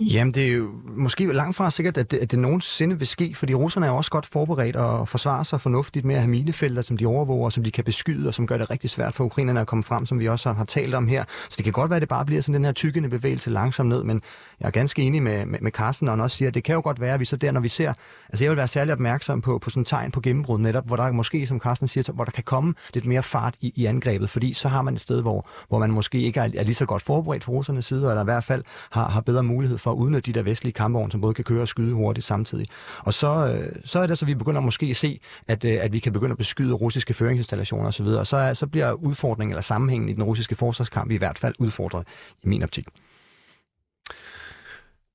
Jamen, 0.00 0.34
det 0.34 0.46
er 0.48 0.52
jo 0.52 0.70
måske 0.96 1.32
langt 1.32 1.56
fra 1.56 1.70
sikkert, 1.70 1.98
at 1.98 2.10
det, 2.10 2.18
at 2.18 2.30
det 2.30 2.38
nogensinde 2.38 2.98
vil 2.98 3.06
ske, 3.06 3.34
fordi 3.34 3.54
russerne 3.54 3.86
er 3.86 3.90
også 3.90 4.10
godt 4.10 4.26
forberedt 4.26 4.76
og 4.76 5.08
forsvarer 5.08 5.42
sig 5.42 5.60
fornuftigt 5.60 6.04
med 6.04 6.14
at 6.14 6.20
have 6.20 6.30
minefelter, 6.30 6.82
som 6.82 6.96
de 6.96 7.06
overvåger, 7.06 7.50
som 7.50 7.64
de 7.64 7.70
kan 7.70 7.84
beskyde, 7.84 8.28
og 8.28 8.34
som 8.34 8.46
gør 8.46 8.58
det 8.58 8.70
rigtig 8.70 8.90
svært 8.90 9.14
for 9.14 9.24
ukrainerne 9.24 9.60
at 9.60 9.66
komme 9.66 9.84
frem, 9.84 10.06
som 10.06 10.20
vi 10.20 10.28
også 10.28 10.52
har 10.52 10.64
talt 10.64 10.94
om 10.94 11.08
her. 11.08 11.24
Så 11.48 11.56
det 11.56 11.64
kan 11.64 11.72
godt 11.72 11.90
være, 11.90 11.96
at 11.96 12.00
det 12.00 12.08
bare 12.08 12.24
bliver 12.24 12.42
sådan 12.42 12.54
den 12.54 12.64
her 12.64 12.72
tykkende 12.72 13.08
bevægelse 13.08 13.50
langsomt 13.50 13.88
ned, 13.88 14.04
men 14.04 14.22
jeg 14.60 14.66
er 14.66 14.70
ganske 14.70 15.02
enig 15.02 15.22
med, 15.22 15.46
med, 15.46 15.58
med 15.60 15.72
Carsten, 15.72 16.04
når 16.04 16.12
han 16.12 16.20
også 16.20 16.36
siger, 16.36 16.48
at 16.48 16.54
det 16.54 16.64
kan 16.64 16.74
jo 16.74 16.80
godt 16.84 17.00
være, 17.00 17.14
at 17.14 17.20
vi 17.20 17.24
så 17.24 17.36
der, 17.36 17.52
når 17.52 17.60
vi 17.60 17.68
ser, 17.68 17.92
altså 18.28 18.44
jeg 18.44 18.50
vil 18.50 18.56
være 18.56 18.68
særlig 18.68 18.92
opmærksom 18.92 19.40
på, 19.40 19.58
på 19.58 19.70
sådan 19.70 19.84
tegn 19.84 20.10
på 20.10 20.20
gennembrud 20.20 20.58
netop, 20.58 20.86
hvor 20.86 20.96
der 20.96 21.12
måske, 21.12 21.46
som 21.46 21.60
Carsten 21.60 21.88
siger, 21.88 22.12
hvor 22.12 22.24
der 22.24 22.32
kan 22.32 22.44
komme 22.44 22.74
lidt 22.94 23.06
mere 23.06 23.22
fart 23.22 23.54
i, 23.60 23.72
i 23.76 23.84
angrebet, 23.84 24.30
fordi 24.30 24.52
så 24.52 24.68
har 24.68 24.82
man 24.82 24.94
et 24.94 25.00
sted, 25.00 25.22
hvor, 25.22 25.48
hvor 25.68 25.78
man 25.78 25.90
måske 25.90 26.18
ikke 26.18 26.40
er, 26.40 26.48
er 26.56 26.64
lige 26.64 26.74
så 26.74 26.86
godt 26.86 27.02
forberedt 27.02 27.44
fra 27.44 27.52
russernes 27.52 27.86
side, 27.86 28.08
eller 28.08 28.20
i 28.20 28.24
hvert 28.24 28.44
fald 28.44 28.64
har, 28.90 29.08
har 29.08 29.20
bedre 29.20 29.42
mulighed 29.42 29.78
for 29.82 29.90
at 29.90 29.96
udnytte 29.96 30.32
de 30.32 30.38
der 30.38 30.42
vestlige 30.42 30.72
kampvogne, 30.72 31.12
som 31.12 31.20
både 31.20 31.34
kan 31.34 31.44
køre 31.44 31.62
og 31.62 31.68
skyde 31.68 31.94
hurtigt 31.94 32.26
samtidig. 32.26 32.66
Og 32.98 33.14
så, 33.14 33.26
øh, 33.26 33.76
så 33.84 33.98
er 33.98 34.06
det 34.06 34.18
så, 34.18 34.24
vi 34.24 34.34
begynder 34.34 34.60
måske 34.60 34.86
at 34.86 34.96
se, 34.96 35.20
at, 35.48 35.64
øh, 35.64 35.78
at 35.80 35.92
vi 35.92 35.98
kan 35.98 36.12
begynde 36.12 36.32
at 36.32 36.38
beskyde 36.38 36.74
russiske 36.74 37.14
føringsinstallationer 37.14 37.88
osv., 37.88 38.06
og 38.06 38.26
så, 38.26 38.36
er, 38.36 38.54
så 38.54 38.66
bliver 38.66 38.92
udfordringen 38.92 39.52
eller 39.52 39.62
sammenhængen 39.62 40.08
i 40.08 40.12
den 40.12 40.22
russiske 40.22 40.54
forsvarskamp 40.54 41.10
i 41.10 41.16
hvert 41.16 41.38
fald 41.38 41.54
udfordret 41.58 42.06
i 42.42 42.48
min 42.48 42.62
optik. 42.62 42.86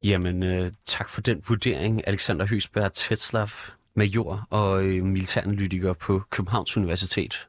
Jamen, 0.03 0.43
øh, 0.43 0.71
tak 0.85 1.09
for 1.09 1.21
den 1.21 1.41
vurdering, 1.47 2.07
Alexander 2.07 2.45
Høsberg 2.45 2.91
Tetslav, 2.93 3.49
major 3.95 4.47
og 4.49 4.83
øh, 4.83 5.03
militæranalytiker 5.03 5.93
på 5.93 6.21
Københavns 6.29 6.77
Universitet. 6.77 7.47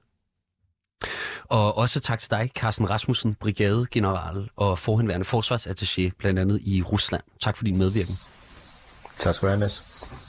Og 1.44 1.78
også 1.78 2.00
tak 2.00 2.18
til 2.20 2.30
dig, 2.30 2.50
Carsten 2.54 2.90
Rasmussen, 2.90 3.34
brigadegeneral 3.34 4.48
og 4.56 4.78
forhenværende 4.78 5.26
forsvarsattaché, 5.26 6.10
blandt 6.18 6.38
andet 6.38 6.60
i 6.62 6.82
Rusland. 6.82 7.22
Tak 7.40 7.56
for 7.56 7.64
din 7.64 7.78
medvirken. 7.78 8.14
Tak 9.18 9.34
skal 9.34 9.46
du 9.46 9.50
have, 9.50 9.60
Mads. 9.60 10.27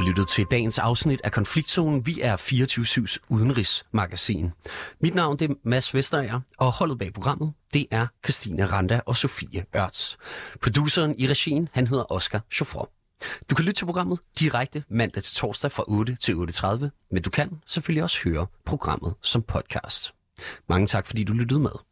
Har 0.00 0.06
lyttet 0.06 0.28
til 0.28 0.46
dagens 0.50 0.78
afsnit 0.78 1.20
af 1.24 1.32
Konfliktzonen. 1.32 2.06
Vi 2.06 2.20
er 2.20 2.36
24-7's 2.36 3.16
udenrigsmagasin. 3.28 4.50
Mit 5.00 5.14
navn 5.14 5.38
det 5.38 5.50
er 5.50 5.54
Mads 5.64 5.94
Vesterager, 5.94 6.40
og 6.58 6.72
holdet 6.72 6.98
bag 6.98 7.12
programmet, 7.12 7.52
det 7.74 7.86
er 7.90 8.06
Christina 8.24 8.64
Randa 8.64 9.00
og 9.06 9.16
Sofie 9.16 9.64
Ørts. 9.76 10.18
Produceren 10.62 11.14
i 11.18 11.28
regien, 11.28 11.68
han 11.72 11.86
hedder 11.86 12.12
Oscar 12.12 12.40
Chauffeur. 12.52 12.90
Du 13.50 13.54
kan 13.54 13.64
lytte 13.64 13.78
til 13.78 13.84
programmet 13.84 14.18
direkte 14.38 14.84
mandag 14.90 15.22
til 15.22 15.34
torsdag 15.34 15.72
fra 15.72 15.84
8 15.88 16.16
til 16.20 16.32
8.30, 16.32 17.08
men 17.10 17.22
du 17.22 17.30
kan 17.30 17.50
selvfølgelig 17.66 18.02
også 18.02 18.18
høre 18.24 18.46
programmet 18.66 19.14
som 19.22 19.42
podcast. 19.42 20.14
Mange 20.68 20.86
tak, 20.86 21.06
fordi 21.06 21.24
du 21.24 21.32
lyttede 21.32 21.60
med. 21.60 21.89